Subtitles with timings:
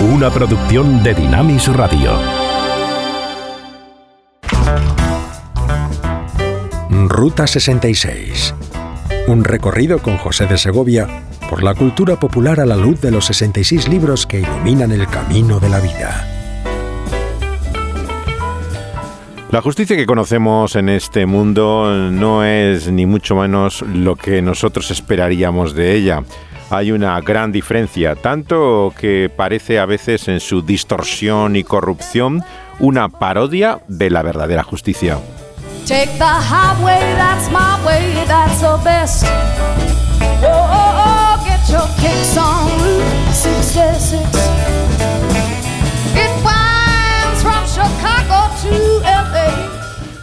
[0.00, 2.12] una producción de Dinamis Radio.
[7.08, 8.54] Ruta 66.
[9.26, 11.08] Un recorrido con José de Segovia
[11.48, 15.60] por la cultura popular a la luz de los 66 libros que iluminan el camino
[15.60, 16.28] de la vida.
[19.50, 24.90] La justicia que conocemos en este mundo no es ni mucho menos lo que nosotros
[24.90, 26.22] esperaríamos de ella.
[26.68, 32.42] Hay una gran diferencia, tanto que parece a veces en su distorsión y corrupción
[32.80, 35.18] una parodia de la verdadera justicia.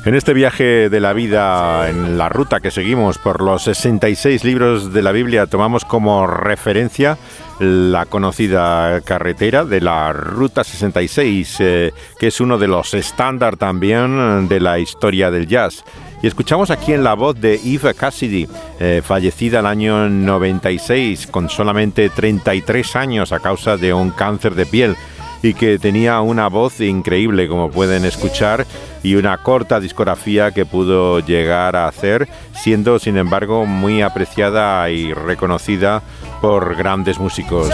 [0.05, 4.91] En este viaje de la vida, en la ruta que seguimos por los 66 libros
[4.91, 7.17] de la Biblia, tomamos como referencia
[7.59, 14.49] la conocida carretera de la Ruta 66, eh, que es uno de los estándar también
[14.49, 15.85] de la historia del jazz.
[16.21, 18.45] Y escuchamos aquí en la voz de Eve Cassidy,
[18.81, 24.65] eh, fallecida el año 96 con solamente 33 años a causa de un cáncer de
[24.65, 24.97] piel
[25.43, 28.65] y que tenía una voz increíble, como pueden escuchar,
[29.03, 35.13] y una corta discografía que pudo llegar a hacer, siendo sin embargo muy apreciada y
[35.13, 36.01] reconocida
[36.41, 37.69] por grandes músicos.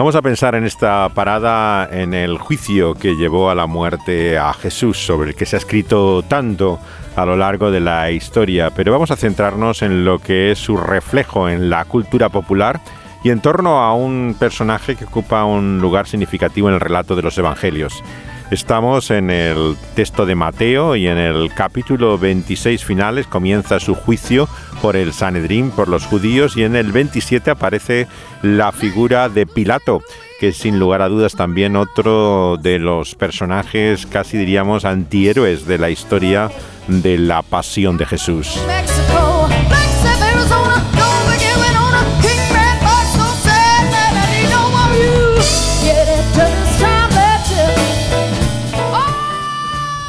[0.00, 4.54] Vamos a pensar en esta parada en el juicio que llevó a la muerte a
[4.54, 6.80] Jesús, sobre el que se ha escrito tanto
[7.16, 10.78] a lo largo de la historia, pero vamos a centrarnos en lo que es su
[10.78, 12.80] reflejo en la cultura popular
[13.22, 17.20] y en torno a un personaje que ocupa un lugar significativo en el relato de
[17.20, 18.02] los evangelios.
[18.50, 24.48] Estamos en el texto de Mateo y en el capítulo 26 finales comienza su juicio
[24.82, 28.08] por el Sanedrín, por los judíos, y en el 27 aparece
[28.42, 30.02] la figura de Pilato,
[30.40, 35.90] que sin lugar a dudas también otro de los personajes, casi diríamos, antihéroes de la
[35.90, 36.50] historia
[36.88, 38.58] de la pasión de Jesús.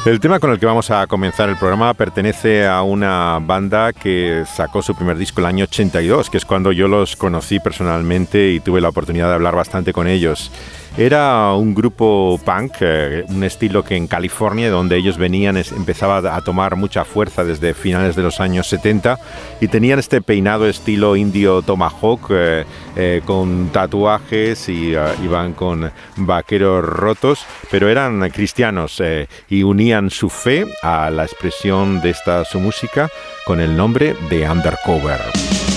[0.04, 4.42] El tema con el que vamos a comenzar el programa pertenece a una banda que
[4.52, 8.58] sacó su primer disco el año 82, que es cuando yo los conocí personalmente y
[8.58, 10.50] tuve la oportunidad de hablar bastante con ellos.
[10.96, 16.40] Era un grupo punk, eh, un estilo que en California, donde ellos venían, empezaba a
[16.42, 19.18] tomar mucha fuerza desde finales de los años 70
[19.62, 22.64] y tenían este peinado estilo indio tomahawk eh,
[22.94, 29.02] eh, con tatuajes y iban con vaqueros rotos, pero eran cristianos
[29.48, 33.08] y unían su fe a la expresión de esta su música
[33.46, 35.71] con el nombre de Undercover.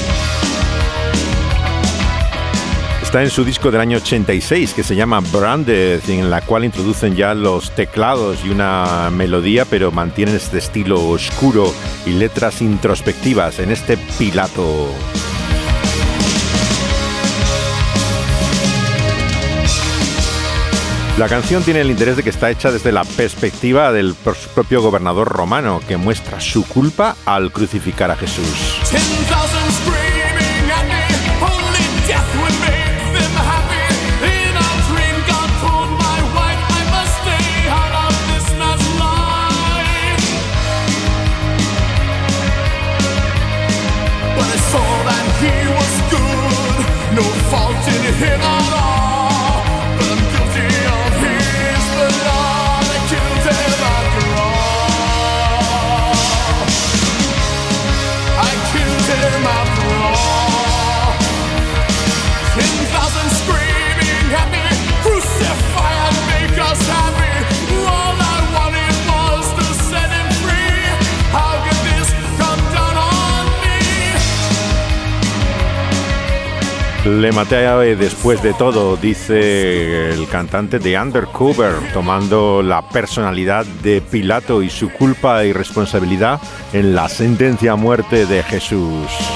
[3.15, 7.15] Está en su disco del año 86 que se llama Branded, en la cual introducen
[7.15, 11.73] ya los teclados y una melodía, pero mantienen este estilo oscuro
[12.05, 14.89] y letras introspectivas en este Pilato.
[21.17, 24.13] La canción tiene el interés de que está hecha desde la perspectiva del
[24.53, 28.81] propio gobernador romano, que muestra su culpa al crucificar a Jesús.
[77.16, 77.66] Le maté
[77.96, 84.90] después de todo, dice el cantante de Undercover, tomando la personalidad de Pilato y su
[84.90, 86.41] culpa y responsabilidad
[86.73, 89.34] en la sentencia a muerte de Jesús.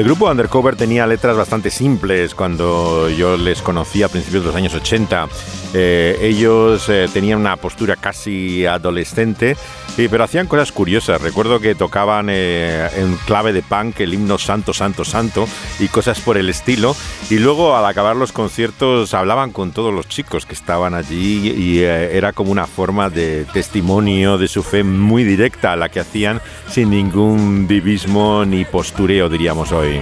[0.00, 4.56] El grupo Undercover tenía letras bastante simples cuando yo les conocí a principios de los
[4.56, 5.28] años 80.
[5.74, 9.58] Eh, ellos eh, tenían una postura casi adolescente
[9.96, 11.20] Sí, pero hacían cosas curiosas.
[11.20, 15.46] Recuerdo que tocaban eh, en clave de punk el himno Santo, Santo, Santo
[15.78, 16.96] y cosas por el estilo.
[17.28, 21.80] Y luego al acabar los conciertos hablaban con todos los chicos que estaban allí y
[21.80, 26.40] eh, era como una forma de testimonio de su fe muy directa, la que hacían
[26.68, 30.00] sin ningún divismo ni postureo, diríamos hoy.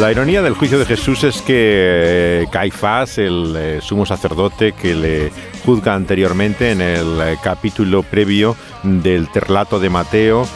[0.00, 4.94] La ironía del juicio de Jesús es que eh, Caifás, el eh, sumo sacerdote que
[4.94, 5.32] le
[5.64, 10.46] juzga anteriormente en el eh, capítulo previo del terlato de Mateo,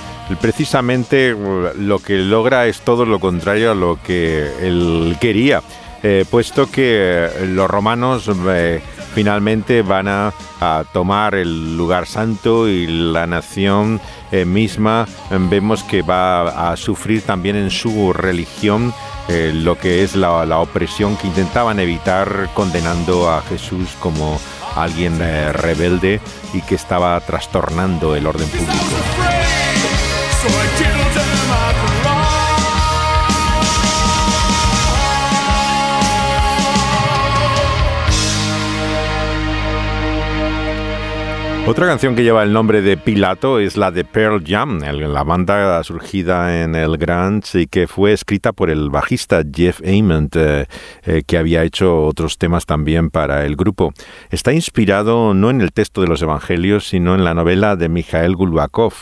[0.42, 1.34] precisamente
[1.78, 5.62] lo que logra es todo lo contrario a lo que él quería,
[6.30, 8.30] puesto que los romanos
[9.12, 10.32] finalmente van a,
[10.92, 14.00] tomar el lugar santo y la nación
[14.46, 15.08] misma.
[15.30, 18.94] Vemos que va a sufrir también en su religión
[19.32, 24.40] eh, lo que es la, la, opresión que intentaban evitar condenando a Jesús como
[24.74, 26.20] alguien eh, rebelde
[26.52, 28.74] y que estaba trastornando el orden público.
[41.70, 45.84] Otra canción que lleva el nombre de Pilato es la de Pearl Jam, la banda
[45.84, 50.66] surgida en el grunge y que fue escrita por el bajista Jeff Ament, eh,
[51.04, 53.92] eh, que había hecho otros temas también para el grupo.
[54.30, 58.34] Está inspirado no en el texto de los evangelios, sino en la novela de Mikhail
[58.34, 58.94] Gulbakov,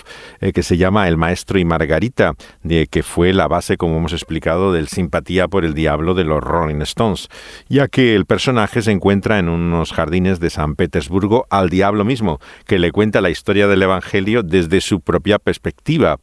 [0.42, 4.12] eh, que se llama El maestro y Margarita, de, que fue la base, como hemos
[4.12, 7.30] explicado, del simpatía por el diablo de los Rolling Stones,
[7.70, 12.40] ya que el personaje se encuentra en unos jardines de San Petersburgo al diablo mismo,
[12.66, 16.18] que le cuenta la historia del Evangelio desde su propia perspectiva.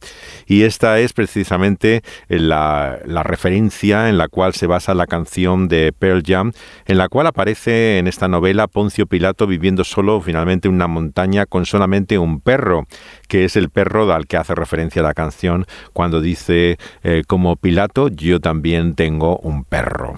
[0.46, 6.22] Y esta es precisamente la, referencia en la cual se basa la canción de Pearl
[6.24, 6.52] Jam,
[6.86, 11.46] en la cual aparece en esta novela Poncio Pilato viviendo solo finalmente en una montaña
[11.46, 12.86] con solamente un perro,
[13.28, 18.08] que es el perro al que hace referencia la canción cuando dice, eh, como Pilato,
[18.08, 20.16] yo también tengo un perro.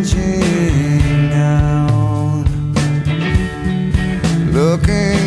[0.00, 2.46] punching out,
[4.50, 5.19] looking.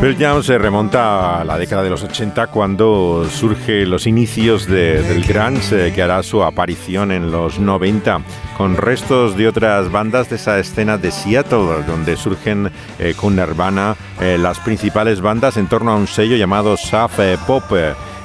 [0.00, 5.24] Pearl Jam se remonta a la década de los 80 cuando surge los inicios del
[5.24, 8.20] grunge que hará su aparición en los 90
[8.56, 13.96] con restos de otras bandas de esa escena de Seattle donde surgen eh, con Nirvana
[14.20, 17.72] eh, las principales bandas en torno a un sello llamado Saf Pop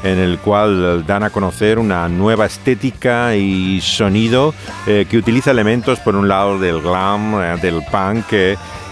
[0.04, 4.54] en el cual dan a conocer una nueva estética y sonido
[4.86, 8.32] eh, que utiliza elementos por un lado del glam, del punk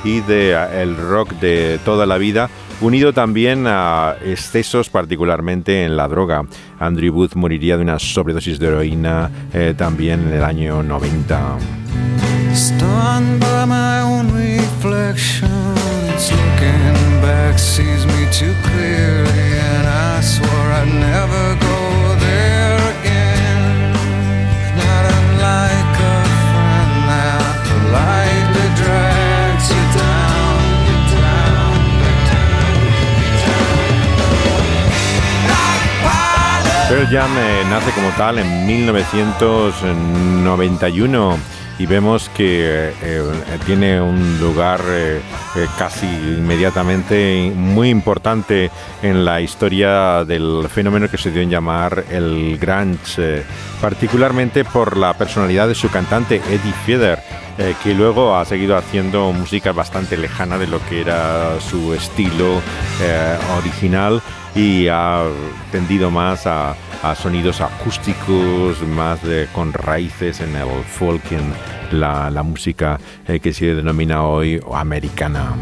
[0.04, 2.50] y del rock de toda la vida
[2.82, 6.44] unido también a excesos, particularmente en la droga.
[6.80, 11.58] Andrew Booth moriría de una sobredosis de heroína eh, también en el año 90.
[37.02, 41.38] Pearl Jam eh, nace como tal en 1991
[41.80, 43.24] y vemos que eh, eh,
[43.66, 44.82] tiene un lugar
[45.80, 48.70] casi inmediatamente muy importante
[49.02, 53.46] en la historia del fenómeno que se dio en llamar el grunge,
[53.82, 57.18] particularmente por la personalidad de su cantante Eddie Feder
[57.58, 62.62] eh, que luego ha seguido haciendo música bastante lejana de lo que era su estilo
[63.02, 64.22] eh, original
[64.56, 65.26] y ha
[65.72, 66.76] tendido más a,
[67.16, 69.20] sonidos acústicos, más
[69.54, 75.54] con raíces en el folk, en la, música eh, que se denomina hoy americana.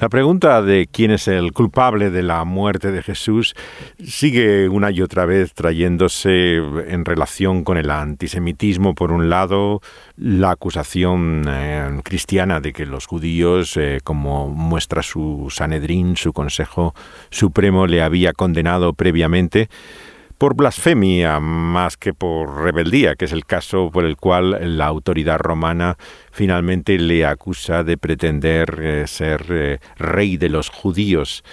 [0.00, 3.54] La pregunta de quién es el culpable de la muerte de Jesús
[4.02, 9.82] sigue una y otra vez trayéndose en relación con el antisemitismo, por un lado,
[10.16, 16.94] la acusación eh, cristiana de que los judíos, eh, como muestra su Sanedrín, su Consejo
[17.28, 19.68] Supremo, le había condenado previamente,
[20.40, 25.38] por blasfemia más que por rebeldía, que es el caso por el cual la autoridad
[25.38, 25.98] romana
[26.32, 31.44] finalmente le acusa de pretender eh, ser eh, rey de los judíos.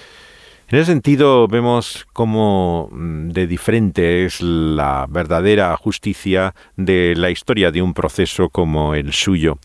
[0.70, 7.72] En ese sentido vemos cómo mm, de diferente es la verdadera justicia de la historia
[7.72, 9.60] de un proceso como el suyo.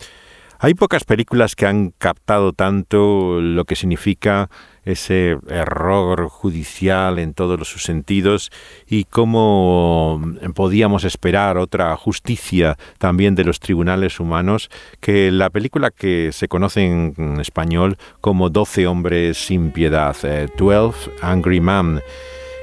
[0.65, 4.49] Hay pocas películas que han captado tanto lo que significa
[4.85, 8.53] ese error judicial en todos sus sentidos
[8.87, 10.23] y cómo
[10.55, 16.85] podíamos esperar otra justicia también de los tribunales humanos que la película que se conoce
[16.85, 22.01] en español como Doce hombres sin piedad, eh, Twelve Angry Men.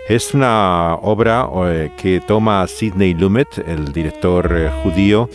[0.07, 5.29] Es una obra eh, que toma Sidney Lumet, el director eh, judío,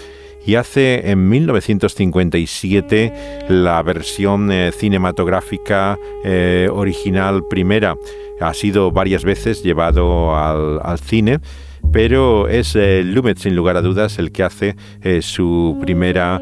[0.46, 7.96] y hace en 1957 la versión eh, cinematográfica eh, original primera.
[8.40, 11.38] Ha sido varias veces llevado al, cine
[11.92, 14.74] pero es eh, Lumet sin lugar a dudas el que hace
[15.20, 16.40] su primera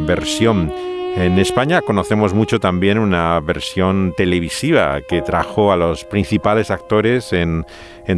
[0.00, 0.72] versión.
[1.16, 7.64] En España conocemos mucho también una versión televisiva que trajo a los principales actores en,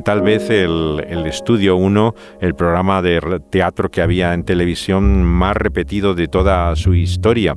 [0.05, 6.15] tal vez el, Estudio 1, el programa de teatro que había en televisión más repetido
[6.15, 7.57] de toda su historia.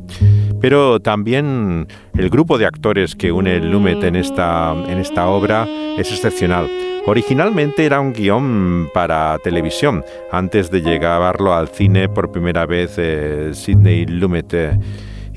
[0.62, 5.68] Pero también el grupo de actores que une Lumet en esta, en esta obra
[5.98, 6.70] es excepcional.
[7.06, 13.52] Originalmente era un guion para televisión, antes de llevarlo al cine por primera vez eh,
[13.54, 14.54] Sidney Lumet.
[14.54, 14.78] Eh,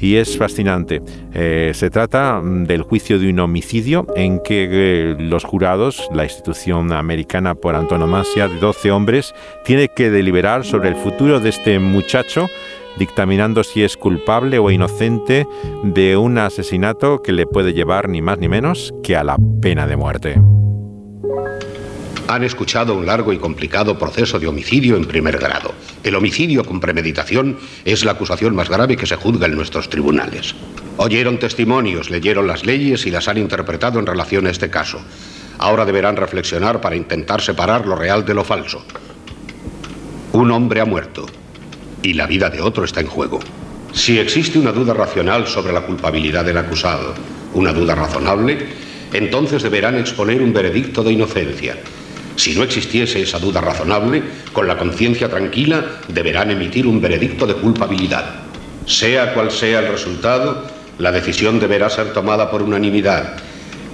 [0.00, 1.02] y es fascinante.
[1.35, 6.25] Eh, se trata mm, del juicio de un homicidio en que eh, los jurados, la
[6.25, 11.78] institución americana por antonomasia de 12 hombres, tiene que deliberar sobre el futuro de este
[11.78, 12.49] muchacho
[12.99, 15.47] dictaminando si es culpable o inocente
[15.85, 19.87] de un asesinato que le puede llevar ni más ni menos que a la pena
[19.87, 20.40] de muerte.
[22.31, 25.75] Han escuchado un largo y complicado proceso de homicidio en primer grado.
[26.05, 30.55] El homicidio con premeditación es la acusación más grave que se juzga en nuestros tribunales.
[30.97, 35.01] Oyeron testimonios, leyeron las leyes y las han interpretado en relación a este caso.
[35.59, 38.85] Ahora deberán reflexionar para intentar separar lo real de lo falso.
[40.33, 41.27] Un hombre ha muerto
[42.01, 43.41] y la vida de otro está en juego.
[43.93, 47.13] Si existe una duda racional sobre la culpabilidad del acusado,
[47.55, 48.69] una duda razonable,
[49.13, 51.77] entonces deberán exponer un veredicto de inocencia
[52.41, 54.23] si no existiese esa duda razonable,
[54.55, 58.25] con la conciencia tranquila deberán emitir un veredicto de culpabilidad.
[58.87, 60.67] Sea cual sea el resultado,
[60.99, 63.37] la decisión deberá ser tomada por unanimidad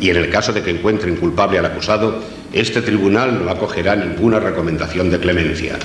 [0.00, 2.22] y en el caso de que encuentren culpable al acusado,
[2.52, 5.76] este tribunal no acogerá ninguna recomendación de clemencia.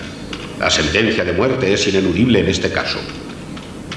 [0.60, 3.00] La sentencia de muerte es ineludible en este caso.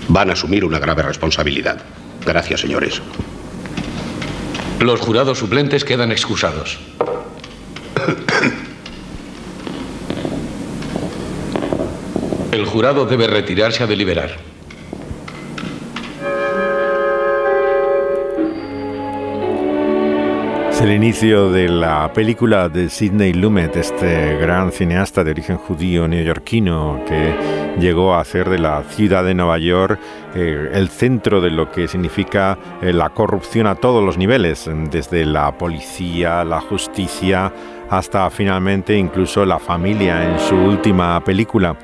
[0.09, 1.83] Van a asumir una grave responsabilidad.
[2.25, 3.03] Gracias, señores.
[4.81, 6.79] Los jurados suplentes quedan excusados.
[12.53, 14.54] El jurado debe retirarse a deliberar.
[20.85, 27.01] El inicio de la película de Sidney Lumet, este gran cineasta de origen judío neoyorquino
[27.09, 27.35] que
[27.81, 29.99] llegó a hacer de la ciudad de Nueva York
[30.35, 35.25] eh, el centro de lo que significa eh, la corrupción a todos los niveles, desde
[35.25, 37.51] la policía, la justicia,
[37.89, 41.79] hasta finalmente incluso la familia en su última película.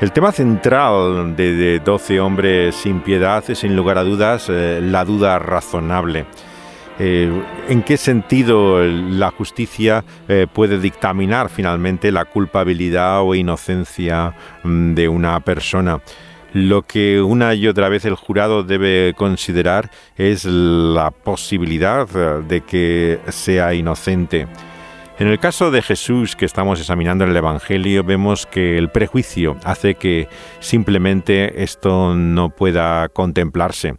[0.00, 5.04] El tema central de, Doce hombres sin piedad es sin lugar a dudas eh, la
[5.04, 6.26] duda razonable.
[6.98, 14.94] Eh, ¿En qué sentido la justicia eh, puede dictaminar finalmente la culpabilidad o inocencia mm,
[14.94, 16.00] de una persona?
[16.52, 22.06] Lo que una y otra vez el jurado debe considerar es la posibilidad
[22.42, 24.46] de que sea inocente.
[25.16, 29.56] En el caso de Jesús que estamos examinando en el Evangelio, vemos que el prejuicio
[29.64, 33.94] hace que simplemente esto no pueda contemplarse.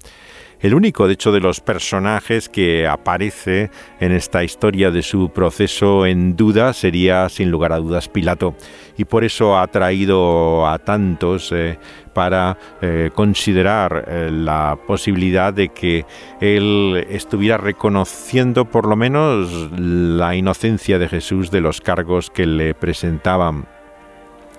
[0.66, 3.70] El único, de hecho, de los personajes que aparece
[4.00, 8.56] en esta historia de su proceso en duda sería, sin lugar a dudas, Pilato.
[8.98, 11.78] Y por eso ha traído a tantos eh,
[12.16, 16.04] para eh, considerar eh, la posibilidad de que
[16.42, 22.74] él estuviera reconociendo por lo menos la inocencia de Jesús de los cargos que le
[22.74, 23.68] presentaban.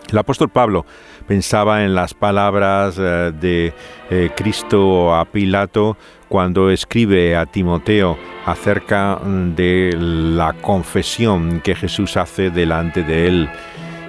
[0.09, 0.87] El apóstol Pablo
[1.27, 3.73] pensaba en las palabras eh, de
[4.11, 5.97] eh, Cristo a Pilato
[6.29, 13.51] cuando escribe a Timoteo acerca mm, de la confesión que Jesús hace delante de él.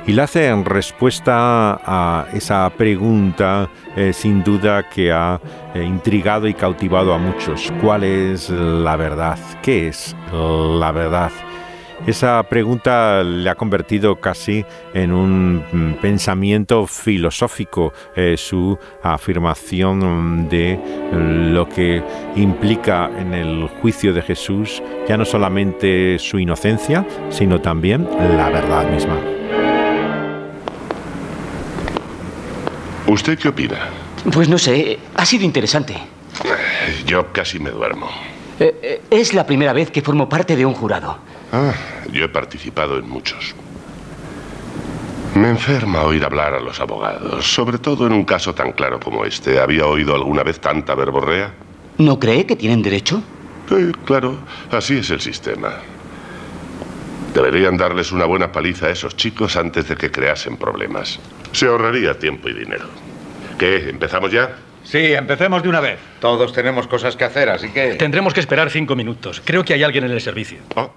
[0.05, 5.39] Y la hace en respuesta a esa pregunta eh, sin duda que ha
[5.75, 7.73] intrigado y cautivado a muchos.
[7.81, 9.37] ¿Cuál es la verdad?
[9.61, 11.31] ¿Qué es la verdad?
[12.05, 14.63] Esa pregunta le ha convertido casi
[14.93, 20.79] en un mm, pensamiento filosófico eh, su afirmación de
[21.11, 22.03] lo que
[22.35, 28.89] implica en el juicio de Jesús ya no solamente su inocencia, sino también la verdad
[28.91, 29.17] misma.
[33.07, 33.77] ¿Usted qué opina?
[34.33, 35.95] Pues no sé, ha sido interesante.
[37.05, 38.09] Yo casi me duermo.
[38.59, 41.17] Eh, eh, es la primera vez que formo parte de un jurado.
[41.51, 41.73] Ah,
[42.11, 43.55] yo he participado en muchos.
[45.35, 49.23] Me enferma oír hablar a los abogados, sobre todo en un caso tan claro como
[49.23, 49.59] este.
[49.59, 51.53] ¿Había oído alguna vez tanta verborrea?
[51.99, 53.21] ¿No cree que tienen derecho?
[53.69, 54.37] Sí, claro,
[54.71, 55.75] así es el sistema.
[57.33, 61.19] Deberían darles una buena paliza a esos chicos antes de que creasen problemas.
[61.51, 62.87] Se ahorraría tiempo y dinero.
[63.59, 63.89] ¿Qué?
[63.89, 64.57] ¿Empezamos ya?
[64.83, 65.99] Sí, empecemos de una vez.
[66.19, 67.95] Todos tenemos cosas que hacer, así que...
[67.95, 69.41] Tendremos que esperar cinco minutos.
[69.43, 70.59] Creo que hay alguien en el servicio.
[70.75, 70.89] Oh.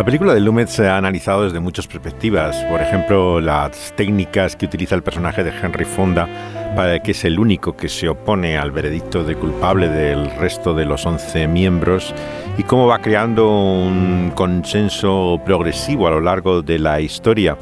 [0.00, 2.56] La película de Lumet se ha analizado desde muchas perspectivas.
[2.70, 6.26] Por ejemplo, las técnicas que utiliza el personaje de Henry Fonda,
[6.74, 10.86] para que es el único que se opone al veredicto de culpable del resto de
[10.86, 12.14] los 11 miembros,
[12.56, 17.58] y cómo va creando un consenso progresivo a lo largo de la historia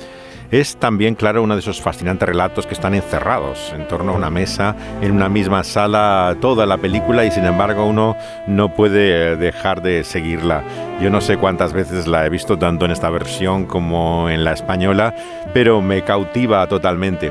[0.50, 4.30] es también, claro, uno de esos fascinantes relatos que están encerrados en torno a una
[4.30, 9.82] mesa, en una misma sala, toda la película y sin embargo uno no puede dejar
[9.82, 10.62] de seguirla.
[11.02, 14.52] Yo no sé cuántas veces la he visto tanto en esta versión como en la
[14.52, 15.14] española,
[15.52, 17.30] pero me cautiva totalmente.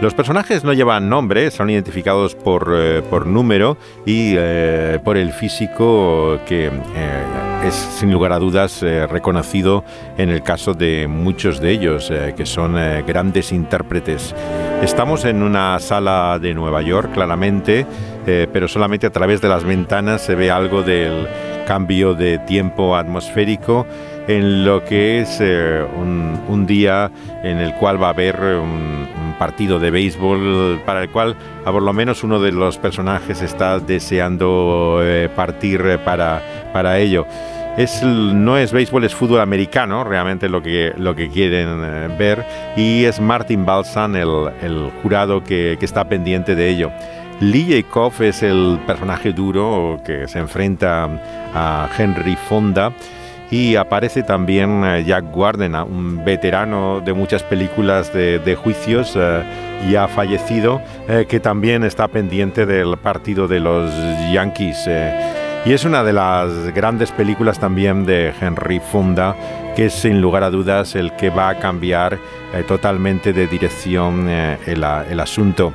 [0.00, 6.38] Los personajes no llevan nombre, son identificados por, eh, número y eh, por el físico
[6.46, 9.84] que eh, es sin lugar a dudas reconocido
[10.18, 12.76] en el caso de muchos de ellos, que son
[13.06, 14.34] grandes intérpretes.
[14.82, 17.86] Estamos en una sala de Nueva York, claramente,
[18.24, 21.28] pero solamente a través de las ventanas se ve algo del
[21.66, 23.86] cambio de tiempo atmosférico
[24.28, 27.10] en lo que es un, día
[27.44, 29.06] en el cual va a haber un,
[29.38, 33.78] partido de béisbol para el cual a por lo menos uno de los personajes está
[33.78, 37.26] deseando eh, partir eh, para, para ello.
[37.76, 42.42] Es, no es béisbol, es fútbol americano, realmente lo que, lo que quieren eh, ver,
[42.74, 46.90] y es Martin Balsan el, el jurado que, que, está pendiente de ello.
[47.40, 51.04] Lee Jacob es el personaje duro que se enfrenta
[51.54, 52.92] a Henry Fonda
[53.50, 59.42] y aparece también eh, Jack Warden, un veterano de muchas películas de, juicios, eh,
[59.90, 63.90] ya fallecido, eh, que también está pendiente del partido de los
[64.32, 64.88] Yankees.
[65.64, 69.36] y es una de las grandes películas también de Henry Fonda,
[69.74, 72.18] que es sin lugar a dudas el que va a cambiar
[72.66, 75.72] totalmente de dirección el asunto.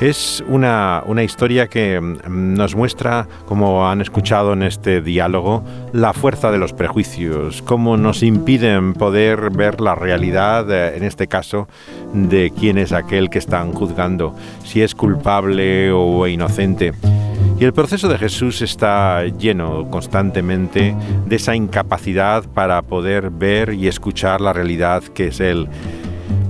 [0.00, 6.50] Es una, historia que mm, nos muestra, como han escuchado en este diálogo, la fuerza
[6.50, 11.66] de los prejuicios, cómo nos impiden poder ver la realidad, eh, en este caso,
[12.12, 16.92] de quién es aquel que están juzgando, si es culpable o inocente.
[17.58, 23.88] Y el proceso de Jesús está lleno constantemente de esa incapacidad para poder ver y
[23.88, 25.66] escuchar la realidad que es Él.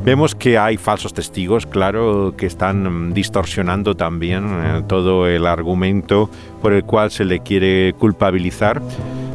[0.06, 6.30] Vemos que hay falsos testigos, claro, que están mm, distorsionando también eh, todo el argumento
[6.62, 8.80] por el cual se le quiere culpabilizar.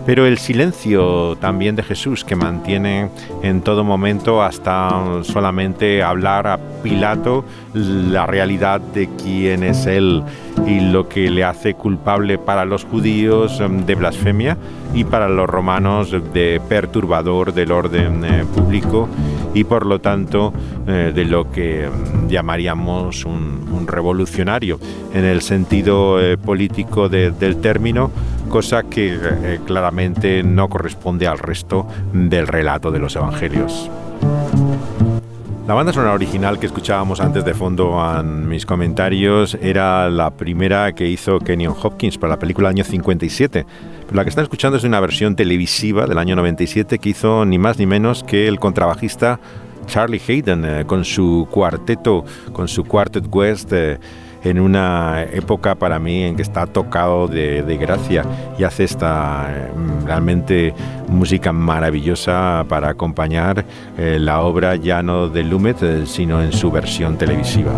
[0.05, 3.09] Pero el silencio también de Jesús que mantiene
[3.43, 10.23] en todo momento hasta solamente hablar a Pilato la realidad de quién es Él
[10.65, 14.57] y lo que le hace culpable para los judíos em, de blasfemia
[14.93, 19.09] y para los romanos de perturbador del orden eh, público
[19.53, 20.53] y por lo tanto
[20.87, 24.79] eh, de lo que em, llamaríamos un, revolucionario
[25.13, 28.11] en el sentido eh, político del término,
[28.47, 33.89] cosa que claramente no corresponde al resto del relato de los evangelios.
[35.71, 40.91] La banda sonora original que escuchábamos antes de fondo en mis comentarios era la primera
[40.91, 43.65] que hizo Kenyon Hopkins para la película año 57.
[44.01, 47.57] Pero la que están escuchando es una versión televisiva del año 97 que hizo ni
[47.57, 49.39] más ni menos que el contrabajista
[49.85, 53.71] Charlie Hayden eh, con su cuarteto, con su Quartet West.
[53.71, 53.97] Eh,
[54.43, 58.23] en una época para mí en que está tocado de, gracia
[58.57, 59.71] y hace esta eh,
[60.05, 60.73] realmente
[61.07, 63.65] música maravillosa para acompañar
[63.97, 67.73] eh, la obra ya no de Lumet, eh, sino en su versión televisiva.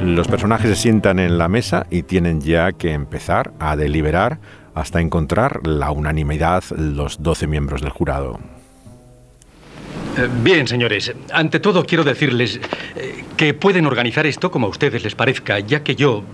[0.00, 4.38] Los personajes se sientan en la mesa y tienen ya que empezar a deliberar
[4.74, 8.38] hasta encontrar la unanimidad los 12 miembros del jurado.
[10.16, 11.12] Eh, bien, señores.
[11.32, 12.58] Ante todo quiero decirles
[12.94, 16.24] eh, que pueden organizar esto como a ustedes les parezca, ya que yo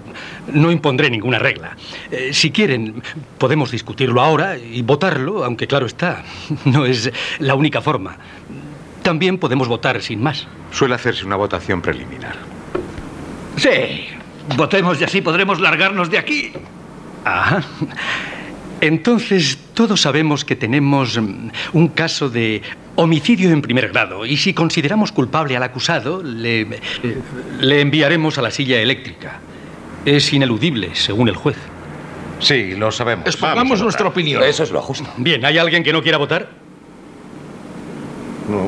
[0.53, 1.77] no impondré ninguna regla.
[2.11, 3.03] Eh, si quieren,
[3.39, 6.23] podemos discutirlo ahora y votarlo, aunque claro está,
[6.65, 8.17] no es la única forma.
[9.03, 10.47] También podemos votar sin más.
[10.71, 12.37] Suele hacerse una votación preliminar.
[13.57, 14.07] Sí,
[14.57, 16.53] votemos y así podremos largarnos de aquí.
[17.25, 17.63] Ajá.
[18.81, 22.63] Entonces, todos sabemos que tenemos mm, un caso de
[22.97, 26.67] homicidio en primer grado y si consideramos culpable al acusado, le,
[27.61, 29.41] le enviaremos a la silla eléctrica.
[30.05, 31.57] Es ineludible, según el juez.
[32.41, 33.27] Sí, lo sabemos.
[33.27, 34.43] Expongamos nuestra opinión.
[34.43, 35.09] Eso es lo justo.
[35.17, 36.49] Bien, ¿hay alguien que no quiera votar?
[38.49, 38.67] No.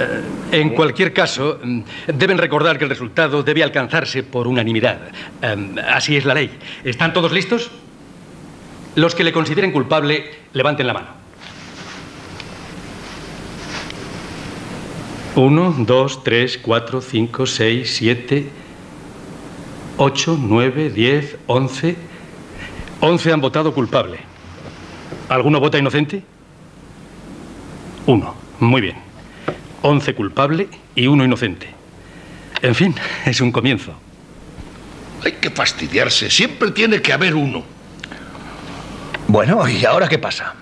[0.00, 1.80] Eh, en cualquier caso, mm,
[2.14, 4.98] deben recordar que el resultado debe alcanzarse por unanimidad.
[5.42, 6.50] Eh, así es la ley.
[6.84, 7.70] ¿Están todos listos?
[8.94, 11.21] Los que le consideren culpable, levanten la mano.
[15.34, 18.50] Uno, dos, tres, cuatro, cinco, seis, siete,
[19.96, 21.96] ocho, nueve, diez, once.
[23.00, 24.18] Once han votado culpable.
[25.30, 26.22] ¿Alguno vota inocente?
[28.06, 28.34] Uno.
[28.60, 28.96] Muy bien.
[29.80, 31.66] Once culpable y uno inocente.
[32.60, 33.94] En fin, es un comienzo.
[35.24, 36.28] Hay que fastidiarse.
[36.28, 37.62] Siempre tiene que haber uno.
[39.28, 40.54] Bueno, ¿y ahora qué pasa?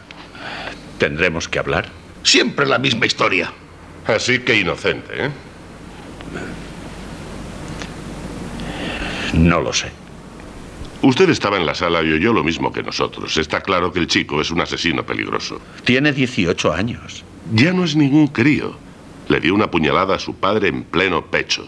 [0.98, 1.88] ¿Tendremos que hablar?
[2.22, 3.52] Siempre la misma historia.
[4.06, 5.30] Así que inocente, ¿eh?
[9.34, 9.90] No lo sé.
[11.02, 13.36] Usted estaba en la sala y oyó lo mismo que nosotros.
[13.36, 15.60] Está claro que el chico es un asesino peligroso.
[15.84, 17.24] Tiene 18 años.
[17.54, 18.76] Ya no es ningún crío.
[19.28, 21.66] Le dio una puñalada a su padre en pleno pecho.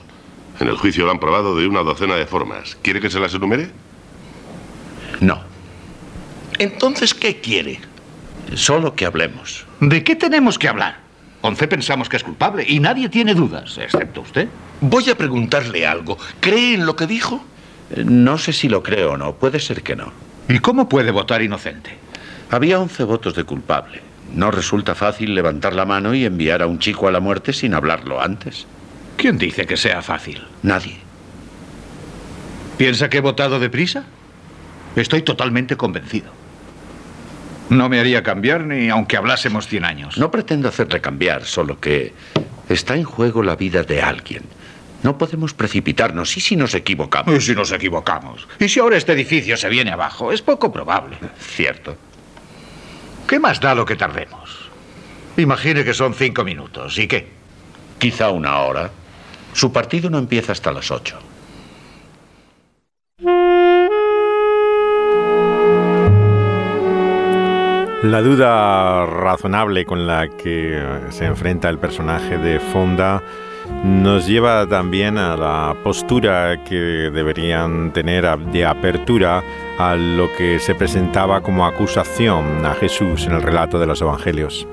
[0.61, 2.77] En el juicio lo han probado de una docena de formas.
[2.83, 3.71] ¿Quiere que se las enumere?
[5.21, 5.41] No.
[6.59, 7.81] Entonces, ¿qué quiere?
[8.55, 9.65] Solo que hablemos.
[9.81, 11.02] ¿De qué tenemos que hablar?
[11.43, 14.49] Once pensamos que es culpable y nadie tiene dudas, excepto usted.
[14.81, 16.17] Voy a preguntarle algo.
[16.41, 17.45] ¿Cree en lo que dijo?
[17.91, 19.35] Eh, No sé si lo creo o no.
[19.35, 20.13] Puede ser que no.
[20.49, 21.97] ¿Y cómo puede votar inocente?
[22.51, 24.01] Había 11 votos de culpable.
[24.35, 27.75] No resulta fácil levantar la mano y enviar a un chico a la muerte sin
[27.75, 28.67] hablarlo antes.
[29.17, 30.43] ¿Quién dice que sea fácil?
[30.63, 30.99] Nadie.
[32.79, 34.05] ¿Piensa que he votado deprisa?
[34.97, 36.31] Estoy totalmente convencido.
[37.71, 40.19] No me haría cambiar ni aunque hablásemos 100 años.
[40.19, 42.13] No pretendo hacerle cambiar, solo que
[42.69, 44.43] está en juego la vida de alguien.
[45.03, 46.37] No podemos precipitarnos.
[46.37, 47.35] ¿Y si nos equivocamos?
[47.35, 48.47] ¿Y si nos equivocamos?
[48.59, 50.33] ¿Y si ahora este edificio se viene abajo?
[50.33, 51.17] Es poco probable.
[51.41, 51.97] Cierto.
[53.27, 54.71] ¿Qué más da lo que tardemos?
[55.37, 56.99] Imagine que son cinco minutos.
[56.99, 57.27] ¿Y qué?
[57.99, 58.91] Quizá una hora.
[59.55, 61.19] Su partido no empieza hasta las ocho.
[68.03, 73.23] La duda razonable con la que se enfrenta el personaje de Fonda
[73.85, 79.45] nos lleva también a la postura que deberían tener de apertura
[79.79, 84.67] a lo que se presentaba como acusación a Jesús en el relato de los Evangelios.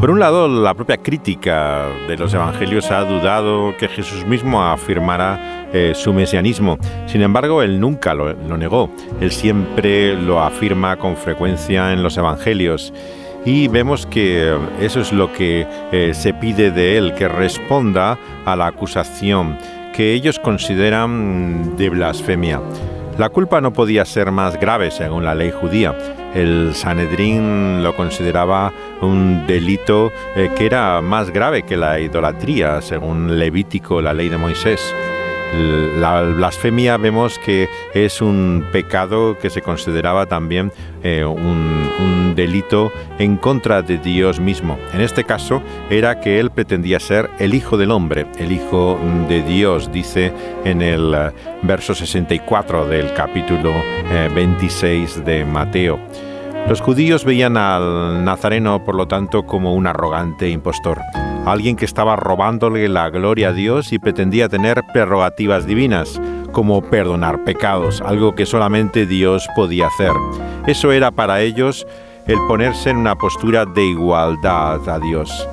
[0.00, 5.57] Por un lado, la propia crítica de los Evangelios ha dudado que Jesús mismo afirmara
[5.72, 6.78] eh, su mesianismo.
[7.06, 8.90] Sin embargo, él nunca lo, negó.
[9.20, 12.92] Él siempre lo afirma con frecuencia en los Evangelios.
[13.44, 18.56] Y vemos que eso es lo que eh, se pide de él, que responda a
[18.56, 19.56] la acusación
[19.94, 22.60] que ellos consideran de blasfemia.
[23.18, 25.92] La culpa no podía ser más grave según la ley judía.
[26.34, 33.40] El Sanedrín lo consideraba un delito eh, que era más grave que la idolatría, según
[33.40, 34.94] Levítico, la ley de Moisés.
[35.52, 43.36] La blasfemia vemos que es un pecado que se consideraba también eh, un, delito en
[43.36, 44.78] contra de Dios mismo.
[44.92, 48.96] En este caso era que él pretendía ser el Hijo del Hombre, el Hijo
[49.28, 50.32] de Dios, dice
[50.64, 55.98] en el uh, verso 64 del capítulo eh, 26 de Mateo.
[56.68, 61.00] Los judíos veían al Nazareno, por lo tanto, como un arrogante impostor,
[61.52, 66.20] alguien que estaba robándole la gloria a Dios y pretendía tener prerrogativas divinas,
[66.52, 70.12] como perdonar pecados, algo que solamente Dios podía hacer.
[70.66, 71.86] Eso era para ellos
[72.26, 75.48] el ponerse en una postura de igualdad a Dios.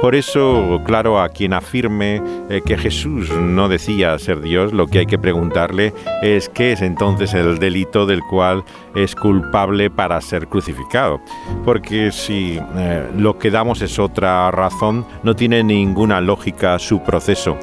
[0.00, 5.00] Por eso, claro, a quien afirme eh, que Jesús no decía ser Dios, lo que
[5.00, 10.48] hay que preguntarle es qué es entonces el delito del cual es culpable para ser
[10.48, 11.20] crucificado.
[11.66, 17.58] Porque si eh, lo que damos es otra razón, no tiene ninguna lógica su proceso.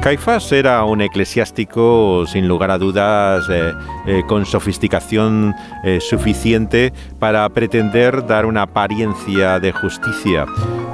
[0.00, 3.72] Caifás era un eclesiástico, sin lugar a dudas, eh,
[4.06, 5.54] eh, con sofisticación
[5.84, 10.46] eh, suficiente para pretender dar una apariencia de justicia.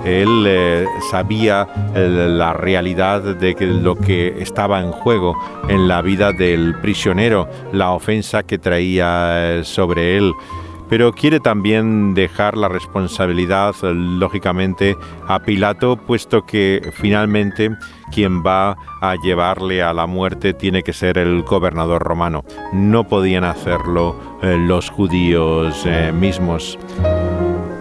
[0.04, 5.34] Él sabía la realidad de lo que estaba en juego
[5.68, 10.34] en la vida del prisionero, la ofensa que traía sobre él
[10.88, 17.70] pero quiere también dejar la responsabilidad, lógicamente, a Pilato, puesto que finalmente
[18.12, 22.44] quien va a llevarle a la muerte tiene que ser el gobernador romano.
[22.72, 26.78] No podían hacerlo eh, los judíos eh, mismos.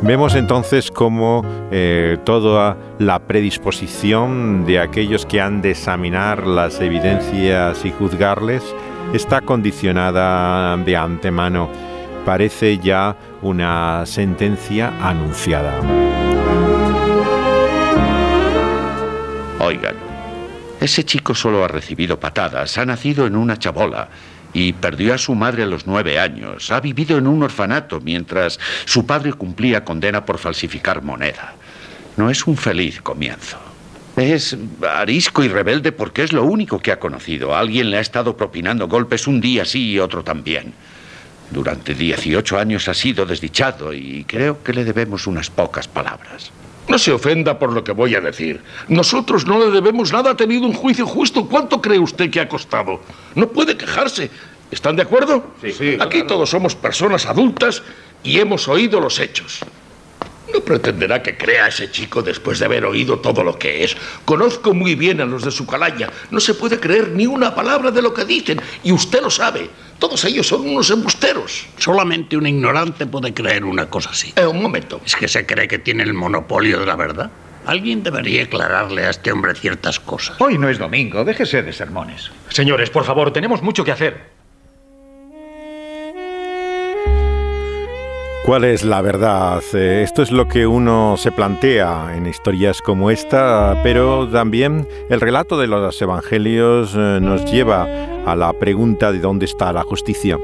[0.01, 7.85] Vemos entonces cómo eh, toda la predisposición de aquellos que han de examinar las evidencias
[7.85, 8.63] y juzgarles
[9.13, 11.69] está condicionada de antemano
[12.25, 15.79] parece ya una sentencia anunciada.
[19.59, 19.95] Oigan,
[20.79, 24.09] ese chico solo ha recibido patadas, ha nacido en una chabola
[24.53, 26.71] y perdió a su madre a los nueve años.
[26.71, 31.55] Ha vivido en un orfanato mientras su padre cumplía condena por falsificar moneda.
[32.17, 33.57] No es un feliz comienzo.
[34.15, 34.55] Es
[34.87, 37.55] arisco y rebelde porque es lo único que ha conocido.
[37.55, 40.73] Alguien le ha estado propinando golpes un día sí y otro también.
[41.53, 46.51] Durante 18 años ha sido desdichado y creo que le debemos unas pocas palabras.
[46.87, 48.59] No se ofenda por lo que voy a decir.
[48.87, 50.31] Nosotros no le debemos nada.
[50.31, 51.47] Ha tenido un juicio justo.
[51.47, 53.01] ¿Cuánto cree usted que ha costado?
[53.35, 54.31] No puede quejarse.
[54.71, 55.53] ¿Están de acuerdo?
[55.61, 55.97] Sí, sí.
[55.99, 57.83] Aquí todos somos personas adultas
[58.23, 59.59] y hemos oído los hechos.
[60.53, 63.97] No pretenderá que crea a ese chico después de haber oído todo lo que es.
[64.23, 66.09] Conozco muy bien a los de su calaña.
[66.29, 68.61] No se puede creer ni una palabra de lo que dicen.
[68.83, 69.69] Y usted lo sabe.
[69.97, 71.65] Todos ellos son unos embusteros.
[71.77, 74.31] Solamente un ignorante puede creer una cosa así.
[74.35, 75.01] Eh, un momento.
[75.03, 77.31] ¿Es que se cree que tiene el monopolio de la verdad?
[77.65, 80.39] Alguien debería aclararle a este hombre ciertas cosas.
[80.39, 81.23] Hoy no es domingo.
[81.23, 82.29] Déjese de sermones.
[82.49, 84.32] Señores, por favor, tenemos mucho que hacer.
[88.45, 89.63] ¿Cuál es la verdad?
[89.73, 95.21] Eh, esto es lo que uno se plantea en historias como esta, pero también el
[95.21, 97.87] relato de los evangelios eh, nos lleva
[98.25, 100.37] a la pregunta de dónde está la justicia.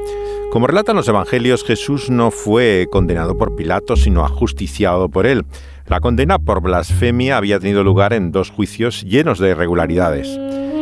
[0.49, 5.43] Como relatan los evangelios, Jesús no fue condenado por Pilato, sino ajusticiado por él.
[5.87, 10.39] La condena por blasfemia había tenido lugar en dos juicios llenos de irregularidades.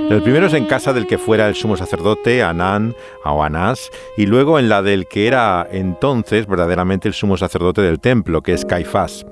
[0.09, 4.25] El primero es en casa del que fuera el sumo sacerdote, Anán o Anás, y
[4.25, 8.63] luego en la del que era entonces verdaderamente el sumo sacerdote del templo, que es
[8.63, 9.25] Caifás.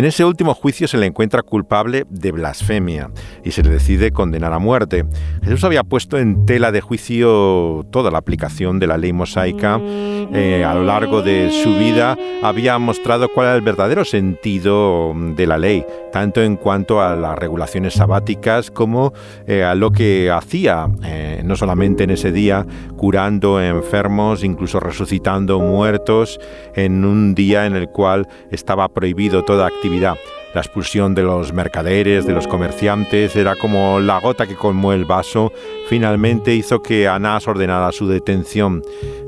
[0.00, 3.10] En ese último juicio se le encuentra culpable de blasfemia
[3.44, 5.04] y se le decide condenar a muerte.
[5.42, 9.78] Jesús había puesto en tela de juicio toda la aplicación de la ley mosaica.
[9.78, 15.46] Eh, a lo largo de su vida había mostrado cuál era el verdadero sentido de
[15.46, 15.84] la ley,
[16.14, 19.12] tanto en cuanto a las regulaciones sabáticas como
[19.46, 22.64] eh, a lo que hacía, eh, no solamente en ese día,
[22.96, 26.40] curando enfermos, incluso resucitando muertos,
[26.74, 32.26] en un día en el cual estaba prohibido toda actividad la expulsión de los mercaderes,
[32.26, 35.52] de los comerciantes, era como la gota que colmó el vaso,
[35.88, 38.82] finalmente hizo que Anás ordenara su detención.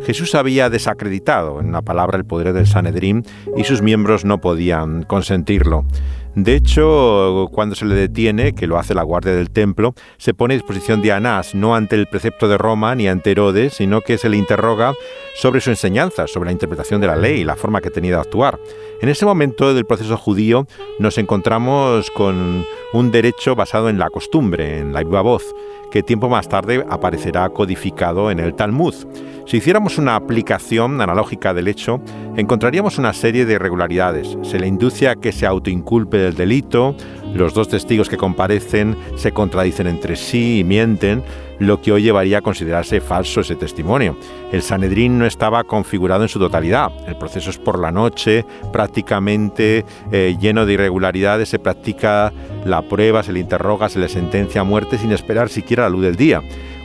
[0.04, 3.24] Jesús había desacreditado, en una palabra, el poder del Sanedrín
[3.56, 5.84] y sus miembros no podían consentirlo.
[6.34, 10.54] De hecho, cuando se le detiene, que lo hace la guardia del templo, se pone
[10.54, 14.16] a disposición de Anás, no ante el precepto de Roma ni ante Herodes, sino que
[14.16, 14.94] se le interroga
[15.34, 18.20] sobre su enseñanza, sobre la interpretación de la ley y la forma que tenía de
[18.22, 18.58] actuar.
[19.02, 20.68] En ese momento del proceso judío
[21.00, 25.42] nos encontramos con un derecho basado en la costumbre, en la viva voz,
[25.90, 28.94] que tiempo más tarde aparecerá codificado en el Talmud.
[29.44, 32.00] Si hiciéramos una aplicación analógica del hecho,
[32.36, 34.38] encontraríamos una serie de irregularidades.
[34.42, 36.94] Se le induce a que se autoinculpe del delito,
[37.34, 41.24] los dos testigos que comparecen se contradicen entre sí y mienten,
[41.66, 44.16] lo que hoy llevaría a considerarse falso ese testimonio.
[44.50, 46.90] El Sanedrín no estaba configurado en su totalidad.
[47.06, 52.32] El proceso es por la noche, prácticamente eh, lleno de irregularidades, se practica
[52.64, 56.02] la prueba, se le interroga, se le sentencia a muerte sin esperar siquiera la luz
[56.02, 56.40] del día.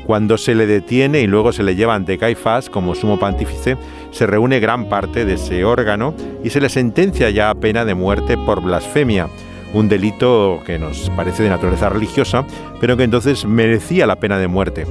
[0.06, 3.78] Cuando se le detiene y luego se le lleva ante Caifás como sumo pontífice,
[4.12, 6.13] se reúne gran parte de ese órgano
[6.46, 9.28] y se le sentencia ya a pena de muerte por blasfemia,
[9.74, 12.46] un delito que nos parece de naturaleza religiosa,
[12.80, 14.86] pero que entonces merecía la pena de muerte.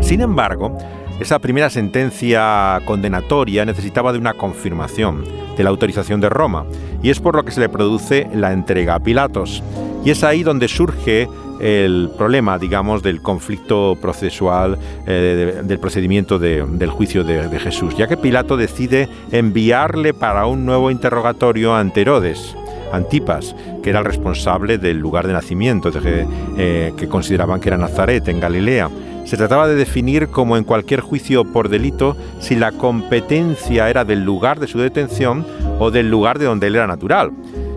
[0.00, 0.76] Sin embargo,
[1.20, 5.24] esa primera sentencia condenatoria necesitaba de una confirmación,
[5.56, 6.64] de la autorización de Roma,
[7.02, 9.62] y es por lo que se le produce la entrega a Pilatos.
[10.04, 11.28] Y es ahí donde surge
[11.60, 18.06] el problema, digamos, del conflicto procesual, eh, del procedimiento del juicio de, de, Jesús, ya
[18.06, 22.56] que Pilato decide enviarle para un nuevo interrogatorio ante Herodes.
[22.92, 27.78] Antipas, que era el responsable del lugar de nacimiento, de, eh, que consideraban que era
[27.78, 28.90] Nazaret, en Galilea.
[29.24, 34.24] Se trataba de definir, como en cualquier juicio por delito, si la competencia era del
[34.24, 35.44] lugar de su detención
[35.78, 37.32] o del lugar de donde él era natural.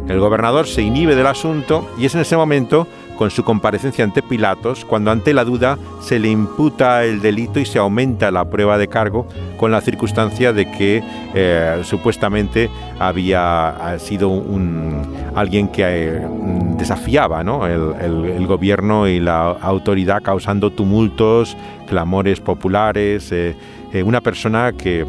[0.07, 2.87] El gobernador se inhibe del asunto y es en ese momento
[3.21, 7.67] con su comparecencia ante Pilatos, cuando ante la duda se le imputa el delito y
[7.67, 11.03] se aumenta la prueba de cargo con la circunstancia de que
[11.35, 15.03] eh, supuestamente había sido un,
[15.35, 16.27] alguien que eh,
[16.77, 21.55] desafiaba el, gobierno y la autoridad causando tumultos,
[21.87, 23.55] clamores populares, eh,
[24.03, 25.05] una persona que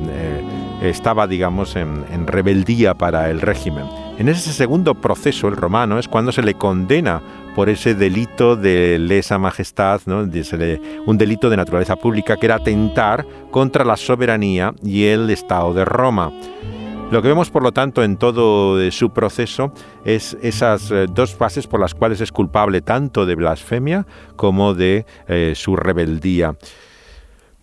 [0.83, 3.87] estaba, digamos, en rebeldía para el régimen.
[4.19, 7.23] En ese segundo proceso, el romano, es cuando se le condena
[7.55, 13.85] por ese delito de lesa majestad, un delito de naturaleza pública que era atentar contra
[13.85, 16.33] la soberanía y el Estado de Roma.
[17.13, 19.71] Lo que vemos, por lo tanto, en todo su proceso
[20.03, 25.05] es esas eh, dos fases por las cuales es culpable tanto de blasfemia como de
[25.29, 26.57] eh, su rebeldía.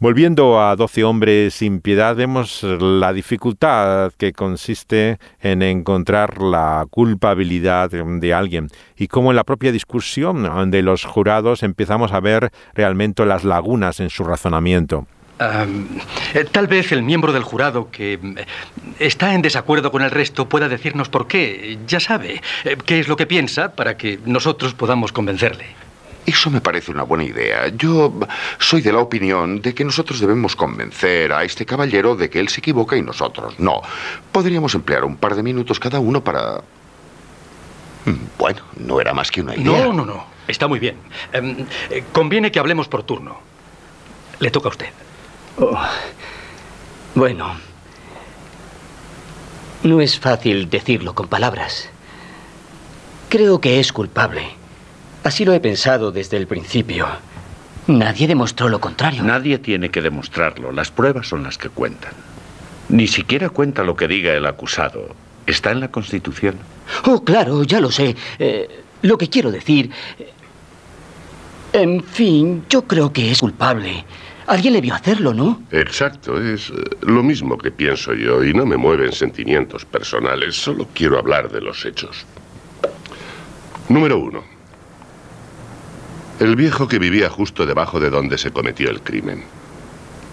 [0.01, 7.89] Volviendo a Doce hombres sin piedad, vemos la dificultad que consiste en encontrar la culpabilidad
[7.89, 13.25] de alguien y cómo en la propia discusión de los jurados empezamos a ver realmente
[13.25, 15.05] las lagunas en su razonamiento.
[16.33, 18.45] Eh, tal vez el miembro del jurado que eh,
[18.99, 21.77] está en desacuerdo con el resto pueda decirnos por qué.
[21.87, 25.88] Ya sabe eh, qué es lo que piensa para que nosotros podamos convencerle.
[26.29, 27.69] Eso me parece una buena idea.
[27.69, 28.13] Yo
[28.59, 32.49] soy de la opinión de que nosotros debemos convencer a este caballero de que él
[32.49, 33.81] se equivoca y nosotros no.
[34.31, 36.57] Podríamos emplear un par de minutos cada uno para...
[38.05, 39.65] Hmm, bueno, no era más que una idea.
[39.65, 40.23] No, no, no.
[40.47, 40.97] Está muy bien.
[41.33, 43.39] Em, eh, conviene que hablemos por turno.
[44.37, 44.89] Le toca a usted.
[45.57, 45.81] Oh.
[47.15, 47.55] Bueno.
[49.81, 51.89] No es fácil decirlo con palabras.
[53.29, 54.58] Creo que es culpable.
[55.23, 57.07] Así lo he pensado desde el principio.
[57.87, 59.23] Nadie demostró lo contrario.
[59.23, 60.71] Nadie tiene que demostrarlo.
[60.71, 62.13] Las pruebas son las que cuentan.
[62.89, 65.15] Ni siquiera cuenta lo que diga el acusado.
[65.45, 66.55] Está en la Constitución.
[67.05, 68.15] Oh, claro, ya lo sé.
[68.37, 69.91] Eh, lo que quiero decir...
[71.71, 74.03] En fin, yo creo que es culpable.
[74.47, 75.61] Alguien le vio hacerlo, ¿no?
[75.69, 80.87] Exacto, es eh, lo mismo que pienso yo y no me mueven sentimientos personales, solo
[80.95, 82.25] quiero hablar de los hechos.
[83.87, 84.43] Número uno.
[86.39, 89.43] El viejo que vivía justo debajo de donde se cometió el crimen.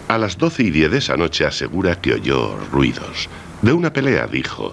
[0.06, 3.28] A las doce y diez de esa noche asegura que oyó ruidos.
[3.60, 4.72] De una pelea, dijo.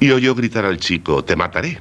[0.00, 1.80] Y oyó gritar al chico, te mataré.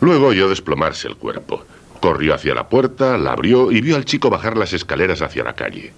[0.00, 1.64] Luego oyó desplomarse el cuerpo.
[2.02, 5.54] Corrió hacia la puerta, la abrió y vio al chico bajar las escaleras hacia la
[5.54, 5.94] calle.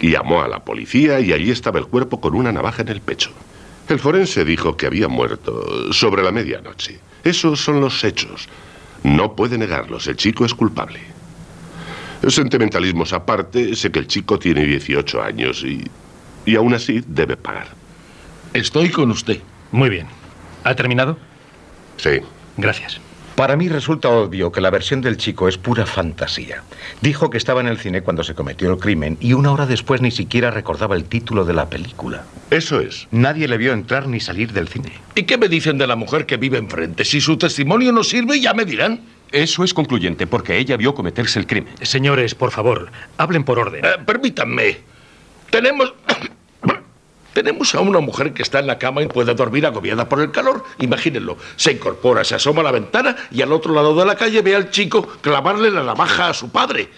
[0.00, 3.30] Llamó a la policía y allí estaba el cuerpo con una navaja en el pecho.
[3.88, 7.00] El forense dijo que había muerto sobre la medianoche.
[7.24, 8.48] Esos son los hechos.
[9.02, 11.00] No puede negarlos, el chico es culpable.
[12.28, 15.82] Sentimentalismos aparte, sé que el chico tiene 18 años y,
[16.44, 17.68] y aún así debe pagar.
[18.52, 19.40] Estoy con usted.
[19.72, 20.06] Muy bien.
[20.64, 21.16] ¿Ha terminado?
[21.96, 22.20] Sí.
[22.56, 23.00] Gracias.
[23.40, 26.62] Para mí resulta obvio que la versión del chico es pura fantasía.
[27.00, 30.02] Dijo que estaba en el cine cuando se cometió el crimen y una hora después
[30.02, 32.24] ni siquiera recordaba el título de la película.
[32.50, 33.08] Eso es.
[33.10, 34.92] Nadie le vio entrar ni salir del cine.
[35.14, 37.02] ¿Y qué me dicen de la mujer que vive enfrente?
[37.06, 39.00] Si su testimonio no sirve, ya me dirán.
[39.32, 41.72] Eso es concluyente, porque ella vio cometerse el crimen.
[41.80, 43.82] Señores, por favor, hablen por orden.
[43.82, 44.80] Eh, permítanme.
[45.48, 45.94] Tenemos...
[47.32, 50.30] Tenemos a una mujer que está en la cama y puede dormir agobiada por el
[50.30, 50.64] calor.
[50.78, 51.36] Imagínenlo.
[51.56, 54.56] Se incorpora, se asoma a la ventana y al otro lado de la calle ve
[54.56, 56.88] al chico clavarle la navaja a su padre.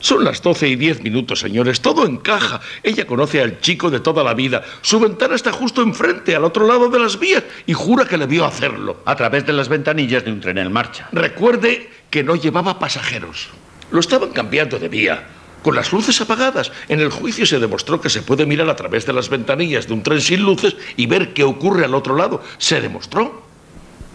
[0.00, 1.80] Son las doce y diez minutos, señores.
[1.80, 2.60] Todo encaja.
[2.82, 4.62] Ella conoce al chico de toda la vida.
[4.80, 8.26] Su ventana está justo enfrente, al otro lado de las vías, y jura que le
[8.26, 8.98] vio hacerlo.
[9.04, 11.08] A través de las ventanillas de un tren en marcha.
[11.12, 13.48] Recuerde que no llevaba pasajeros.
[13.90, 15.26] Lo estaban cambiando de vía.
[15.62, 19.06] Con las luces apagadas, en el juicio se demostró que se puede mirar a través
[19.06, 22.42] de las ventanillas de un tren sin luces y ver qué ocurre al otro lado.
[22.58, 23.42] Se demostró.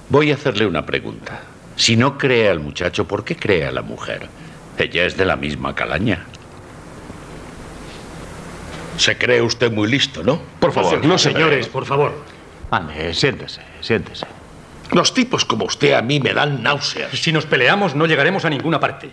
[0.10, 1.42] Voy a hacerle una pregunta.
[1.76, 4.28] Si no cree al muchacho, ¿por qué cree a la mujer?
[4.78, 6.26] Ella es de la misma calaña.
[8.98, 10.40] Se cree usted muy listo, ¿no?
[10.60, 12.14] Por favor, no, señores, por favor.
[12.72, 14.26] Ande, siéntese, siéntese.
[14.92, 17.12] Los tipos como usted a mí me dan náuseas.
[17.12, 19.12] Si nos peleamos, no llegaremos a ninguna parte.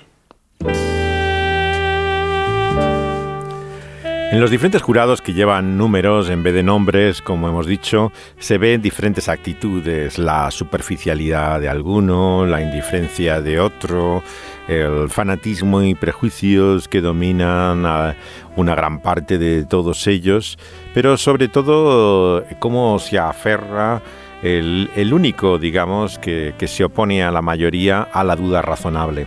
[4.33, 8.59] En los diferentes jurados que llevan números en vez de nombres, como hemos dicho, se
[8.59, 14.23] ven diferentes actitudes, la superficialidad de alguno, la indiferencia de otro,
[14.69, 18.15] el fanatismo y prejuicios que dominan a
[18.55, 20.61] una gran parte de todos ellos,
[20.95, 24.01] pero sobre todo cómo se aferra
[24.45, 29.27] el, único, digamos, que se opone a la mayoría a la duda razonable.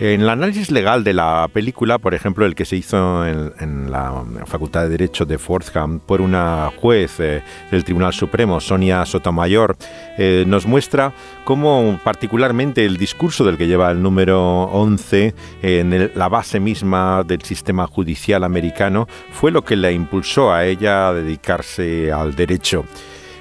[0.00, 4.24] En el análisis legal de la película, por ejemplo, el que se hizo en, la
[4.44, 9.76] Facultad de Derecho de Fordham por una juez eh, del Tribunal Supremo, Sonia Sotomayor,
[10.18, 11.12] eh, nos muestra
[11.44, 15.32] cómo particularmente el discurso del que lleva el número 11
[15.62, 21.08] en la base misma del sistema judicial americano fue lo que le impulsó a ella
[21.08, 22.84] a dedicarse al derecho.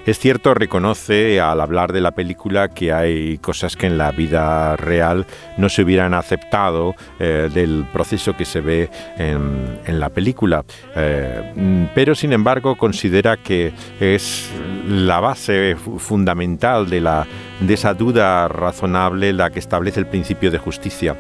[0.05, 4.75] Es cierto, reconoce al hablar de la película que hay cosas que en la vida
[4.75, 5.25] real
[5.57, 12.15] no se hubieran aceptado eh, del proceso que se ve en, la película, eh, pero
[12.15, 14.49] sin embargo considera que es
[14.89, 17.25] la base fundamental de, la,
[17.61, 21.15] de esa duda razonable la que establece el principio de justicia.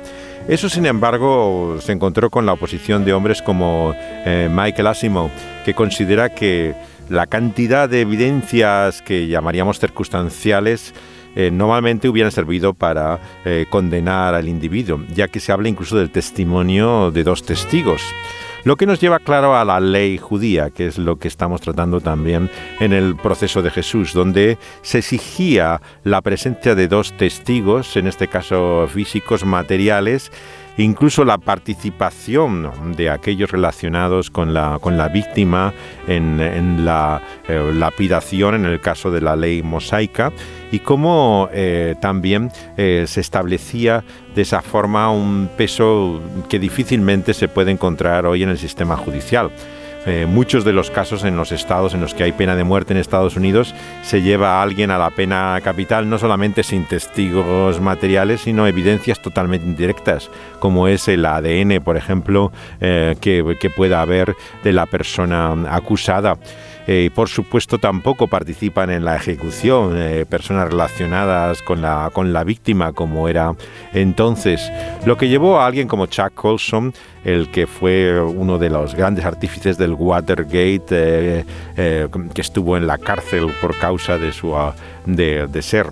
[0.47, 5.29] Eso, sin embargo, se encontró con la oposición de hombres como eh, Michael Asimov,
[5.63, 6.75] que considera que
[7.13, 10.93] la cantidad de evidencias que llamaríamos circunstanciales
[11.35, 16.09] eh, normalmente hubieran servido para eh, condenar al individuo, ya que se habla incluso del
[16.09, 18.01] testimonio de dos testigos.
[18.63, 22.01] Lo que nos lleva claro a la ley judía, que es lo que estamos tratando
[22.01, 22.49] también
[22.79, 28.27] en el proceso de Jesús, donde se exigía la presencia de dos testigos, en este
[28.27, 30.31] caso físicos, materiales,
[30.77, 35.73] incluso la participación de aquellos relacionados con la, con la víctima
[36.07, 40.31] en, la eh, lapidación en el caso de la ley mosaica
[40.71, 44.03] y cómo eh, también eh, se establecía
[44.33, 49.51] de esa forma un peso que difícilmente se puede encontrar hoy en el sistema judicial.
[50.05, 52.93] Eh, muchos de los casos en los estados en los que hay pena de muerte
[52.93, 57.79] en Estados Unidos se lleva a alguien a la pena capital no solamente sin testigos
[57.79, 60.29] materiales, sino evidencias totalmente indirectas,
[60.59, 62.51] como es el ADN, por ejemplo,
[62.81, 66.37] eh, que, que pueda haber de la persona acusada.
[66.85, 72.43] Eh, por supuesto tampoco participan en la ejecución eh, personas relacionadas con la, con la
[72.43, 73.53] víctima como era
[73.93, 74.71] entonces,
[75.05, 79.23] lo que llevó a alguien como Chuck Colson, el que fue uno de los grandes
[79.23, 81.45] artífices del Watergate,
[81.77, 84.53] eh, que estuvo en la cárcel por causa de su
[85.05, 85.87] de, de ser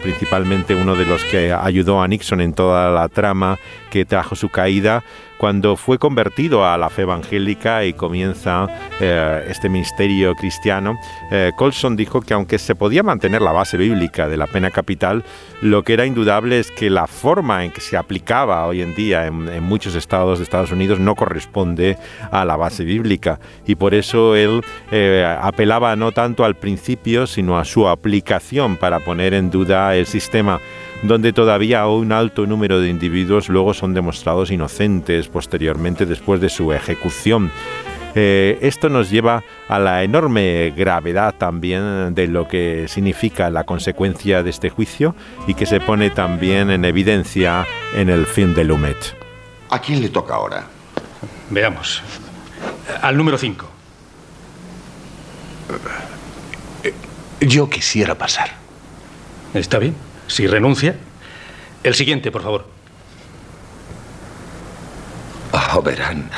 [0.00, 3.58] principalmente uno de los que ayudó a Nixon en toda la trama
[3.90, 5.02] que trajo su caída
[5.38, 8.66] cuando fue convertido a la fe evangélica y comienza
[9.00, 10.98] eh, este ministerio cristiano,
[11.30, 15.24] eh, Colson dijo que aunque se podía mantener la base bíblica de la pena capital,
[15.62, 19.26] lo que era indudable es que la forma en que se aplicaba hoy en día
[19.26, 21.98] en, muchos estados de Estados Unidos no corresponde
[22.30, 23.38] a la base bíblica.
[23.66, 29.00] Y por eso él eh, apelaba no tanto al principio sino a su aplicación para
[29.00, 30.60] poner en duda el sistema
[31.02, 36.72] donde todavía un alto número de individuos luego son demostrados inocentes posteriormente después de su
[36.72, 37.50] ejecución.
[38.14, 44.42] Eh, esto nos lleva a la enorme gravedad también de lo que significa la consecuencia
[44.42, 45.14] de este juicio
[45.46, 49.16] y que se pone también en evidencia en el film de Lumet.
[49.70, 50.66] ¿A quién le toca ahora?
[51.50, 52.02] Veamos.
[53.02, 53.68] Al número 5.
[57.40, 58.50] Yo quisiera pasar.
[59.54, 60.07] Está bien.
[60.28, 60.94] Si renuncia.
[61.82, 62.66] El siguiente, por favor.
[65.52, 66.30] Oh, verán.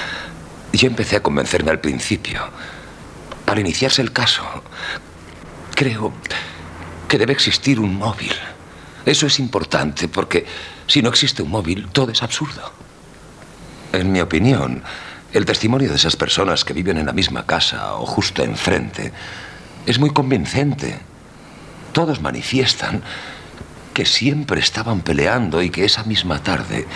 [0.73, 2.41] Yo empecé a convencerme al principio.
[3.47, 4.45] Al iniciarse el caso,
[5.75, 6.13] creo
[7.09, 8.33] que debe existir un móvil.
[9.05, 10.47] Eso es importante porque
[10.87, 12.73] si no existe un móvil, todo es absurdo.
[13.93, 14.85] En mi opinión,
[15.33, 19.13] el testimonio de esas personas que viven en la misma casa o justo enfrente
[19.87, 21.01] es muy convincente.
[21.93, 23.03] Todos manifiestan
[23.93, 26.87] que siempre estaban peleando y que esa misma tarde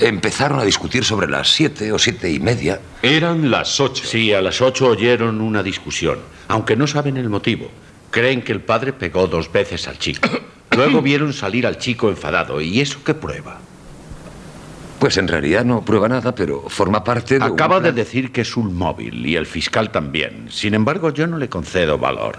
[0.00, 2.80] empezaron a discutir sobre las siete o siete y media.
[3.02, 4.04] Eran las ocho.
[4.04, 6.18] Sí, a las ocho oyeron una discusión,
[6.48, 7.70] aunque no saben el motivo.
[8.10, 10.28] Creen que el padre pegó dos veces al chico.
[10.76, 12.60] Luego vieron salir al chico enfadado.
[12.60, 13.58] ¿Y eso qué prueba?
[14.98, 17.44] Pues en realidad no prueba nada, pero forma parte de...
[17.44, 20.46] Acaba de decir que es un móvil y el fiscal también.
[20.48, 22.38] Sin embargo, yo no le concedo valor.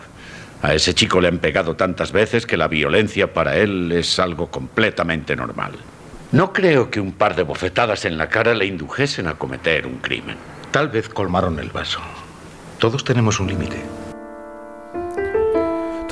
[0.63, 4.47] A ese chico le han pegado tantas veces que la violencia para él es algo
[4.49, 5.73] completamente normal.
[6.31, 9.97] No creo que un par de bofetadas en la cara le indujesen a cometer un
[9.97, 10.37] crimen.
[10.71, 11.99] Tal vez colmaron el vaso.
[12.79, 14.02] Todos tenemos un límite.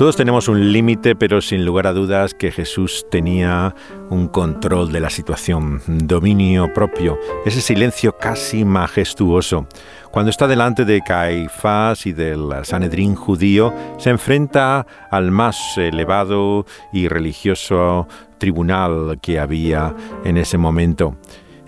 [0.02, 3.72] Todos tenemos un límite, pero sin lugar a dudas que Jesús tenía
[4.10, 9.68] un control de la situación, dominio propio, ese silencio casi majestuoso.
[10.10, 17.06] Cuando está delante de Caifás y del Sanedrín judío, se enfrenta al más elevado y
[17.06, 19.94] religioso tribunal que había
[20.24, 21.16] en ese momento.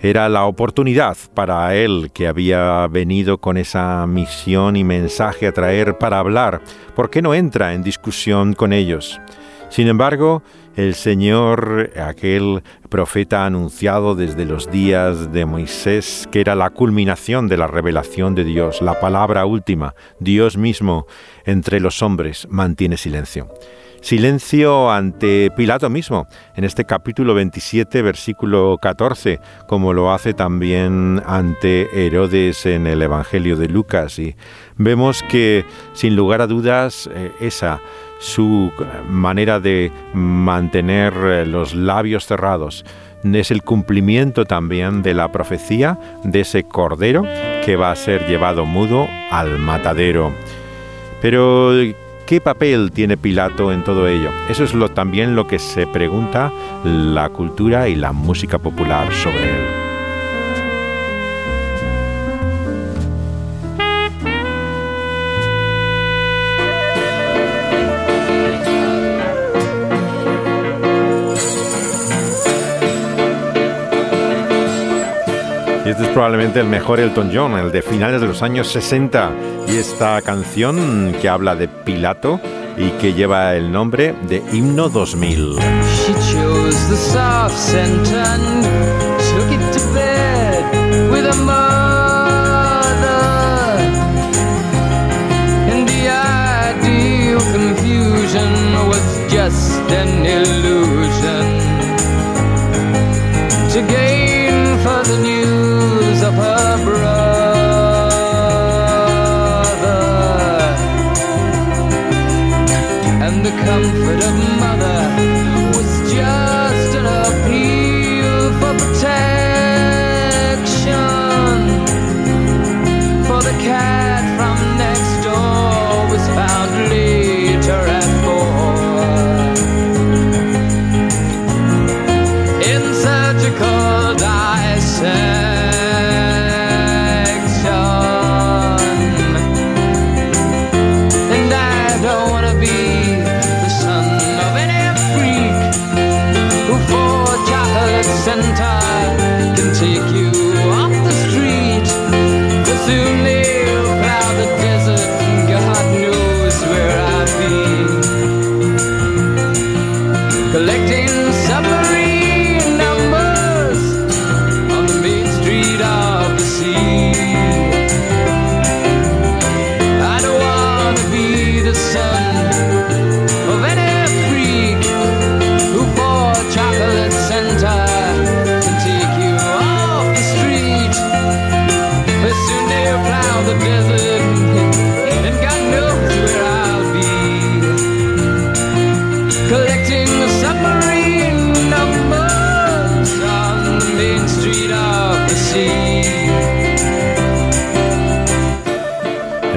[0.05, 5.97] Era la oportunidad para él que había venido con esa misión y mensaje a traer
[5.97, 6.61] para hablar.
[6.95, 9.19] ¿Por qué no entra en discusión con ellos?
[9.69, 10.43] Sin embargo,
[10.75, 17.57] el Señor, aquel profeta anunciado desde los días de Moisés, que era la culminación de
[17.57, 21.07] la revelación de Dios, la palabra última, Dios mismo
[21.45, 23.49] entre los hombres, mantiene silencio
[24.05, 32.05] silencio ante Pilato mismo, en este capítulo 27, versículo 14, como lo hace también ante
[32.05, 34.19] Herodes en el Evangelio de Lucas.
[34.19, 34.35] Y
[34.77, 37.81] vemos que, sin lugar a dudas, eh, esa
[38.19, 38.71] su
[39.09, 42.85] manera de mantener eh, los labios cerrados,
[43.23, 47.23] es el cumplimiento también de la profecía de ese cordero
[47.65, 50.31] que va a ser llevado mudo al matadero.
[51.23, 51.73] Pero
[52.25, 54.31] ¿Qué papel tiene Pilato en todo ello?
[54.49, 56.51] Eso es lo, también lo que se pregunta
[56.83, 59.94] la cultura y la música popular sobre él.
[76.15, 79.31] Probablemente el mejor Elton John, el de finales de los años 60.
[79.67, 82.39] Y esta canción que habla de Pilato
[82.77, 85.57] y que lleva el nombre de Himno 2000.
[85.57, 86.95] She chose the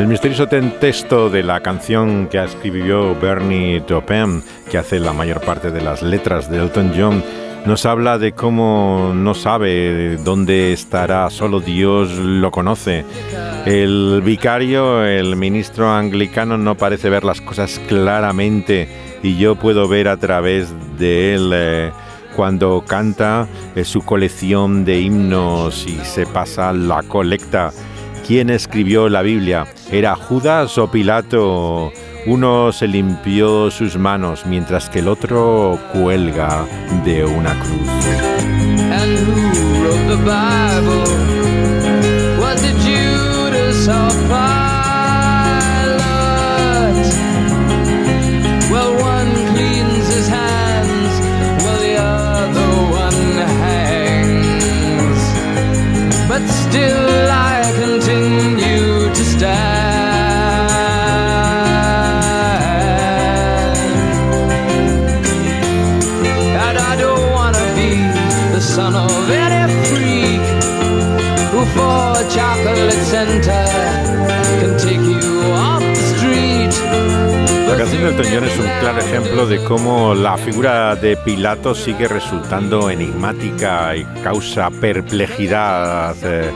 [0.06, 5.80] misterioso texto de la canción que escribió Bernie Taupin, que hace la mayor parte de
[5.80, 7.24] las letras de Elton John,
[7.66, 13.04] nos habla de cómo no sabe dónde estará, solo Dios lo conoce.
[13.66, 18.88] El vicario, el ministro anglicano, no parece ver las cosas claramente
[19.22, 21.50] y yo puedo ver a través de él.
[21.52, 21.90] Eh,
[22.38, 27.72] cuando canta eh, su colección de himnos y se pasa la colecta
[28.28, 29.66] quién escribió la Biblia.
[29.90, 31.90] ¿Era Judas o Pilato?
[32.26, 36.66] Uno se limpió sus manos mientras que el otro cuelga
[37.06, 37.88] de una cruz.
[38.92, 39.32] And who
[39.82, 41.08] wrote the Bible?
[42.38, 44.68] Was it Judas or Pilate?
[48.70, 51.20] Well, one cleans his hands,
[51.64, 55.22] while the other one hangs.
[56.28, 57.57] But still I
[77.68, 82.08] la canción de Elton es un claro ejemplo de cómo la figura de Pilato sigue
[82.08, 86.50] resultando enigmática y causa perplejidad eh,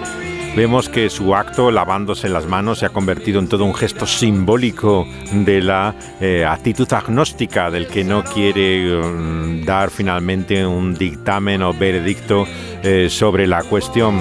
[0.55, 5.07] vemos que su acto, lavándose las manos, se ha convertido en todo un gesto simbólico
[5.33, 11.73] de la eh, actitud agnóstica del que no quiere mm, dar finalmente un dictamen o
[11.73, 12.47] veredicto
[12.83, 14.21] eh, sobre la cuestión.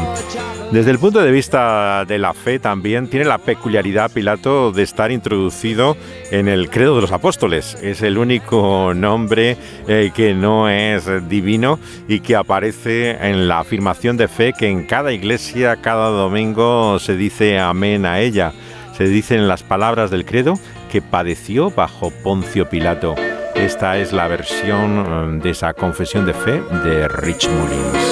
[0.72, 5.12] Desde el punto de vista de la fe también tiene la peculiaridad Pilato de estar
[5.12, 5.98] introducido
[6.32, 7.76] en el credo de los apóstoles.
[7.82, 9.58] Es el único nombre
[9.90, 14.86] eh, que no es divino y que aparece en la afirmación de fe que en
[14.86, 18.54] cada iglesia, cada domingo se dice amén a ella.
[18.98, 20.58] Se dicen las palabras del credo
[20.90, 23.16] que padeció bajo Poncio Pilato.
[23.56, 28.11] Esta es la versión eh, de esa confesión de fe de Rich Mullins.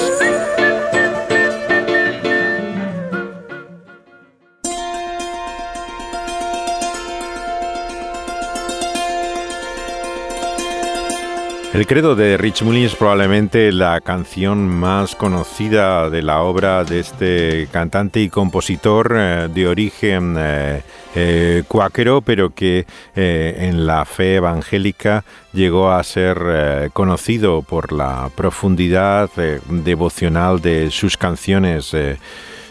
[11.80, 17.00] El credo de Rich Mullins es probablemente la canción más conocida de la obra de
[17.00, 20.82] este cantante y compositor eh, de origen eh,
[21.14, 25.24] eh, cuáquero, pero que en la fe evangélica
[25.54, 29.30] llegó a ser conocido por la profundidad
[29.66, 31.96] devocional de sus canciones.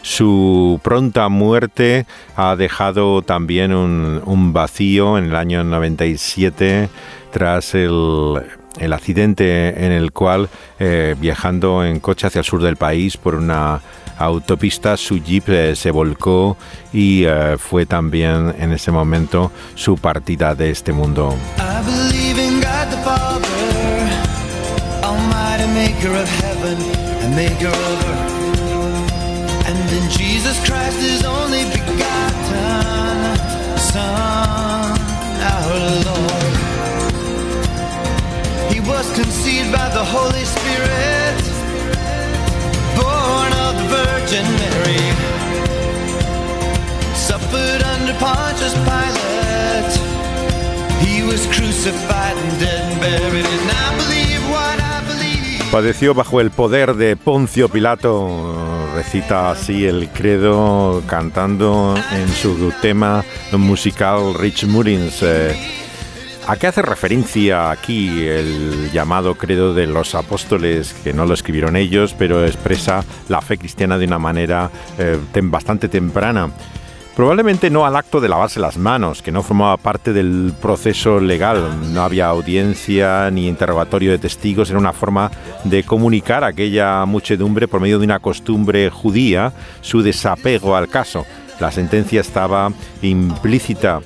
[0.02, 2.06] Su pronta muerte
[2.36, 6.88] ha dejado también un, un, vacío en el año 97
[7.32, 8.40] tras el
[8.80, 13.36] el accidente en el cual, eh, viajando en coche hacia el sur del país por
[13.36, 13.80] una
[14.18, 16.56] autopista, su jeep eh, se volcó
[16.92, 21.34] y eh, fue también en ese momento su partida de este mundo.
[38.90, 41.38] Was conceived by the Holy Spirit,
[42.98, 45.04] born of the Virgin Mary,
[47.14, 49.94] suffered under Pontius Pilate.
[51.04, 55.70] He was crucified and dead and buried, and I believe what I believe.
[55.70, 63.24] Padeció bajo el poder de Poncio Pilato, recita así el credo cantando en su tema
[63.52, 65.22] musical Rich Mullins.
[65.22, 65.79] Eh,
[66.46, 71.76] ¿A qué hace referencia aquí el llamado credo de los apóstoles, que no lo escribieron
[71.76, 76.50] ellos, pero expresa la fe cristiana de una manera eh, bastante temprana?
[77.14, 81.92] Probablemente no al acto de lavarse las manos, que no formaba parte del proceso legal.
[81.92, 85.30] No había audiencia ni interrogatorio de testigos, era una forma
[85.64, 91.26] de comunicar a aquella muchedumbre por medio de una costumbre judía su desapego al caso.
[91.60, 92.72] La sentencia estaba
[93.02, 94.00] implícita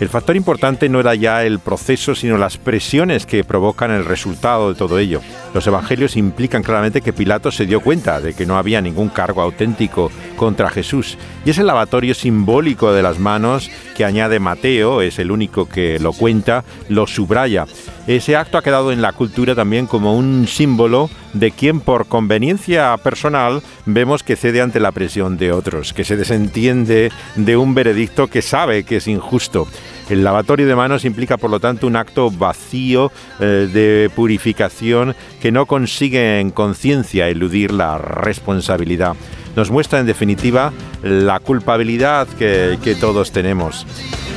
[0.00, 4.68] el factor importante no era ya el proceso, sino las presiones que provocan el resultado
[4.68, 5.20] de todo ello.
[5.54, 9.40] Los evangelios implican claramente que Pilato se dio cuenta de que no había ningún cargo
[9.40, 11.16] auténtico contra Jesús.
[11.44, 16.12] Y ese lavatorio simbólico de las manos que añade Mateo, es el único que lo
[16.12, 17.66] cuenta, lo subraya.
[18.06, 22.94] Ese acto ha quedado en la cultura también como un símbolo de quien por conveniencia
[22.98, 28.26] personal vemos que cede ante la presión de otros, que se desentiende de un veredicto
[28.26, 29.66] que sabe que es injusto.
[30.10, 35.50] El lavatorio de manos implica, por lo tanto, un acto vacío eh, de purificación que
[35.50, 39.16] no consigue en conciencia eludir la responsabilidad.
[39.56, 43.86] Nos muestra, en definitiva, la culpabilidad que, que todos tenemos.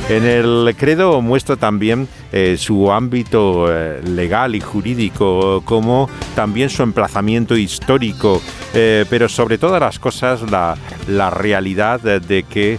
[0.08, 6.82] En el credo muestra también eh, su ámbito eh, legal y jurídico, como también su
[6.82, 8.40] emplazamiento histórico,
[8.72, 10.76] eh, pero sobre todas las cosas la,
[11.08, 12.78] la realidad de que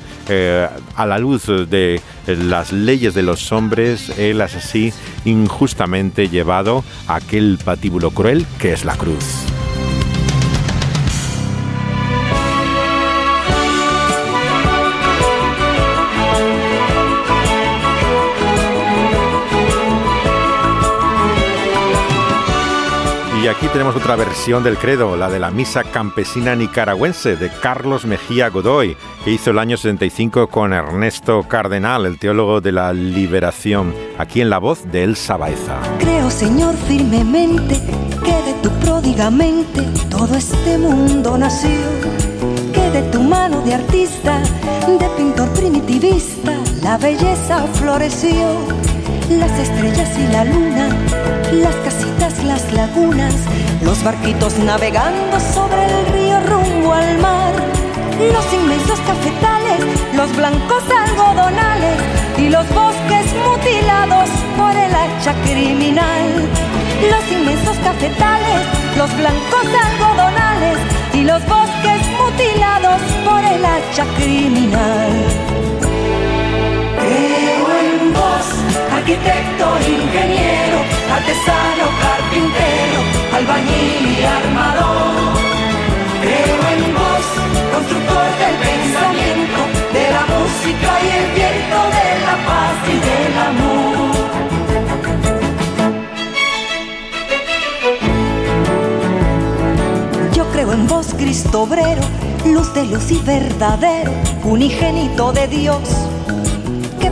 [0.95, 4.93] a la luz de las leyes de los hombres, él es así
[5.25, 9.48] injustamente llevado a aquel patíbulo cruel que es la cruz.
[23.41, 28.03] Y aquí tenemos otra versión del credo, la de la misa campesina nicaragüense de Carlos
[28.03, 33.95] Mejía Godoy, que hizo el año 75 con Ernesto Cardenal, el teólogo de la liberación,
[34.17, 35.77] aquí en la voz de Elsa Baeza.
[35.99, 37.75] Creo, Señor, firmemente
[38.25, 41.79] que de tu pródigamente todo este mundo nació,
[42.73, 44.41] que de tu mano de artista,
[44.85, 48.98] de pintor primitivista, la belleza floreció
[49.29, 50.89] las estrellas y la luna,
[51.51, 53.33] las casitas, las lagunas,
[53.83, 57.53] los barquitos navegando sobre el río rumbo al mar,
[58.17, 59.79] los inmensos cafetales,
[60.15, 61.97] los blancos algodonales
[62.37, 66.49] y los bosques mutilados por el hacha criminal.
[67.09, 68.59] Los inmensos cafetales,
[68.97, 70.77] los blancos algodonales
[71.13, 75.11] y los bosques mutilados por el hacha criminal.
[77.01, 77.48] En
[78.19, 78.45] vos,
[78.97, 79.65] arquitecto,
[79.97, 80.79] ingeniero,
[81.17, 82.99] artesano, carpintero,
[83.37, 85.33] albañil y armador.
[86.23, 87.25] Creo en vos,
[87.73, 89.59] constructor del pensamiento,
[89.95, 93.79] de la música y el viento, de la paz y del amor.
[100.33, 102.01] Yo creo en vos, Cristo obrero,
[102.45, 104.11] luz de luz y verdadero,
[104.43, 105.79] unigénito de Dios,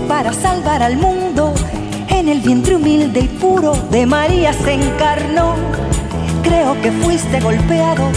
[0.07, 1.53] para salvar al mundo
[2.07, 5.55] en el vientre humilde y puro de María se encarnó.
[6.43, 8.09] Creo que fuiste golpeado,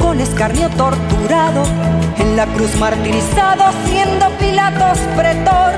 [0.00, 1.62] con escarnio torturado,
[2.18, 5.74] en la cruz martirizado, siendo Pilatos pretor.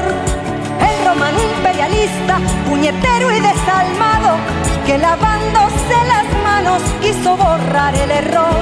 [0.80, 2.38] El romano imperialista,
[2.68, 4.36] puñetero y desalmado,
[4.86, 8.56] que lavándose las manos quiso borrar el error.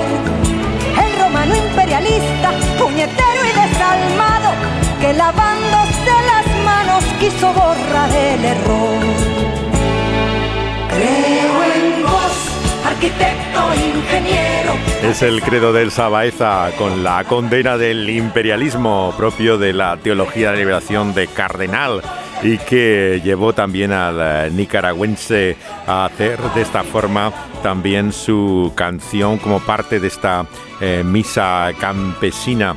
[1.04, 4.50] El romano imperialista, puñetero y desalmado,
[5.00, 5.37] que lavándose
[7.18, 8.98] quiso borrar el error.
[10.88, 14.72] Creo en vos, arquitecto, ingeniero.
[15.02, 20.58] Es el credo del Sabaeza con la condena del imperialismo propio de la teología de
[20.58, 22.02] liberación de Cardenal
[22.42, 25.56] y que llevó también al eh, nicaragüense
[25.86, 30.46] a hacer de esta forma también su canción como parte de esta
[30.80, 32.76] eh, misa campesina.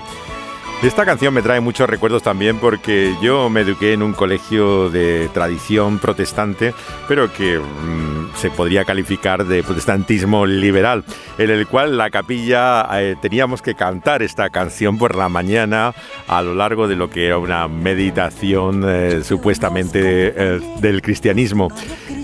[0.84, 5.30] Esta canción me trae muchos recuerdos también porque yo me eduqué en un colegio de
[5.32, 6.74] tradición protestante,
[7.08, 11.04] pero que mm, se podría calificar de protestantismo liberal,
[11.38, 15.94] en el cual la capilla eh, teníamos que cantar esta canción por la mañana
[16.28, 21.68] a lo largo de lo que era una meditación eh, supuestamente eh, del cristianismo.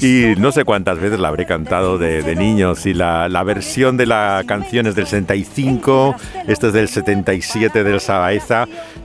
[0.02, 3.98] Y no sé cuántas veces la habré cantado de, de niños y la, la versión
[3.98, 6.16] de la canción es del 65,
[6.48, 8.47] esto es del 77 del Sabaez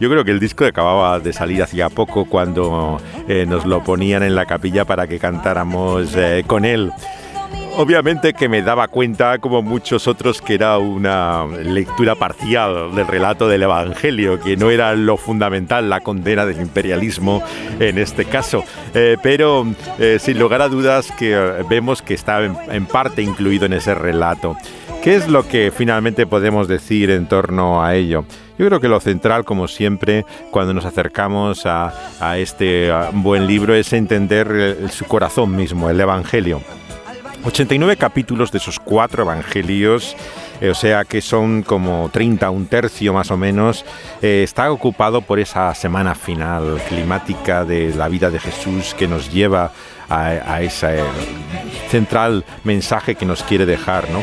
[0.00, 4.22] yo creo que el disco acababa de salir hacía poco cuando eh, nos lo ponían
[4.22, 6.92] en la capilla para que cantáramos eh, con él.
[7.76, 13.48] Obviamente que me daba cuenta, como muchos otros, que era una lectura parcial del relato
[13.48, 17.42] del Evangelio, que no era lo fundamental, la condena del imperialismo
[17.80, 18.62] en este caso.
[18.94, 19.66] Eh, pero
[20.18, 21.34] sin lugar a dudas que
[21.68, 24.56] vemos que está en parte incluido en ese relato.
[25.02, 28.24] ¿Qué es lo que finalmente podemos decir en torno a ello?
[28.56, 31.92] Yo creo que lo central, como siempre, cuando nos acercamos a,
[32.38, 36.62] este buen libro, es entender su corazón mismo, el Evangelio.
[37.44, 40.16] 89 capítulos de esos cuatro evangelios,
[40.60, 43.84] eh, o sea que son como 30, un tercio más o menos,
[44.22, 49.32] eh, está ocupado por esa semana final climática de la vida de Jesús que nos
[49.32, 49.72] lleva
[50.12, 51.00] a, ese
[51.88, 54.08] central mensaje que nos quiere dejar.
[54.10, 54.22] ¿no?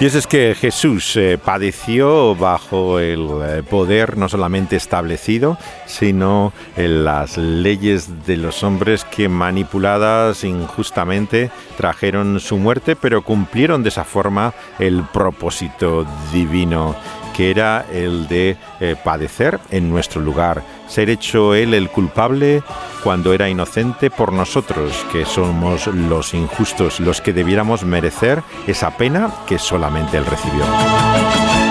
[0.00, 6.52] Y eso es que Jesús eh, padeció bajo el eh, poder no solamente establecido, sino
[6.76, 13.88] en las leyes de los hombres que manipuladas injustamente trajeron su muerte, pero cumplieron de
[13.88, 16.94] esa forma el propósito divino
[17.38, 22.64] que era el de eh, padecer en nuestro lugar, ser hecho Él el culpable
[23.04, 29.32] cuando era inocente por nosotros, que somos los injustos, los que debiéramos merecer esa pena
[29.46, 31.67] que solamente Él recibió.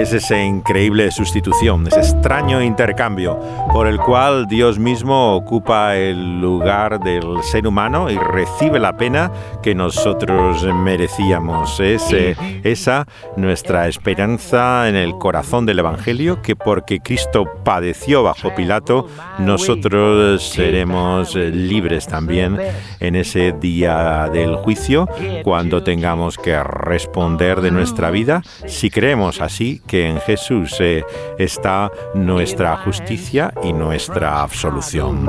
[0.00, 3.38] Es esa increíble sustitución, ese extraño intercambio
[3.70, 9.30] por el cual Dios mismo ocupa el lugar del ser humano y recibe la pena
[9.62, 11.80] que nosotros merecíamos.
[11.80, 12.34] Es eh,
[12.64, 19.06] esa nuestra esperanza en el corazón del Evangelio, que porque Cristo padeció bajo Pilato,
[19.38, 22.58] nosotros seremos libres también
[23.00, 25.06] en ese día del juicio,
[25.44, 31.02] cuando tengamos que responder de nuestra vida, si creemos así que en Jesús eh,
[31.36, 35.28] está nuestra justicia y nuestra absolución.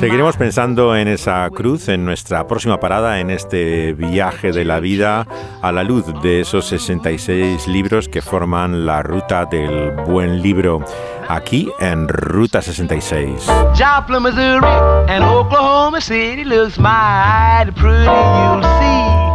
[0.00, 5.26] Seguiremos pensando en esa cruz en nuestra próxima parada en este viaje de la vida
[5.62, 10.84] a la luz de esos 66 libros que forman la ruta del buen libro
[11.28, 13.46] aquí en Ruta 66.
[13.76, 14.66] Joplin, Missouri
[15.08, 19.25] and Oklahoma City looks mighty pretty, you'll see.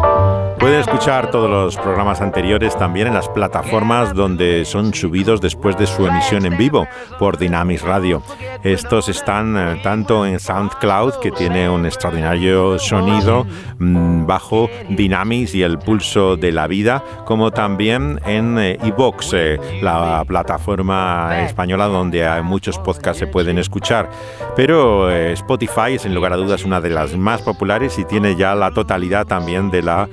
[0.61, 5.87] Pueden escuchar todos los programas anteriores también en las plataformas donde son subidos después de
[5.87, 6.87] su emisión en vivo
[7.17, 8.21] por Dynamis Radio.
[8.63, 13.47] Estos están eh, tanto en SoundCloud, que tiene un extraordinario sonido
[13.79, 20.23] mm, bajo Dynamis y el pulso de la vida, como también en iVox, eh, la
[20.27, 24.11] plataforma española donde hay muchos podcasts se pueden escuchar.
[24.55, 28.35] Pero eh, Spotify es en lugar a dudas una de las más populares y tiene
[28.35, 30.07] ya la totalidad también de la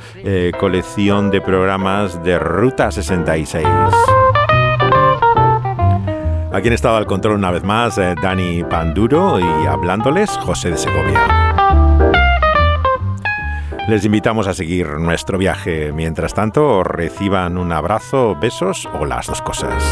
[0.59, 3.67] colección de programas de Ruta 66.
[6.53, 10.79] Aquí han estado al control una vez más eh, Dani Panduro y hablándoles José de
[10.79, 11.21] Segovia.
[13.89, 15.93] Les invitamos a seguir nuestro viaje.
[15.93, 19.83] Mientras tanto, reciban un abrazo, besos o las dos cosas.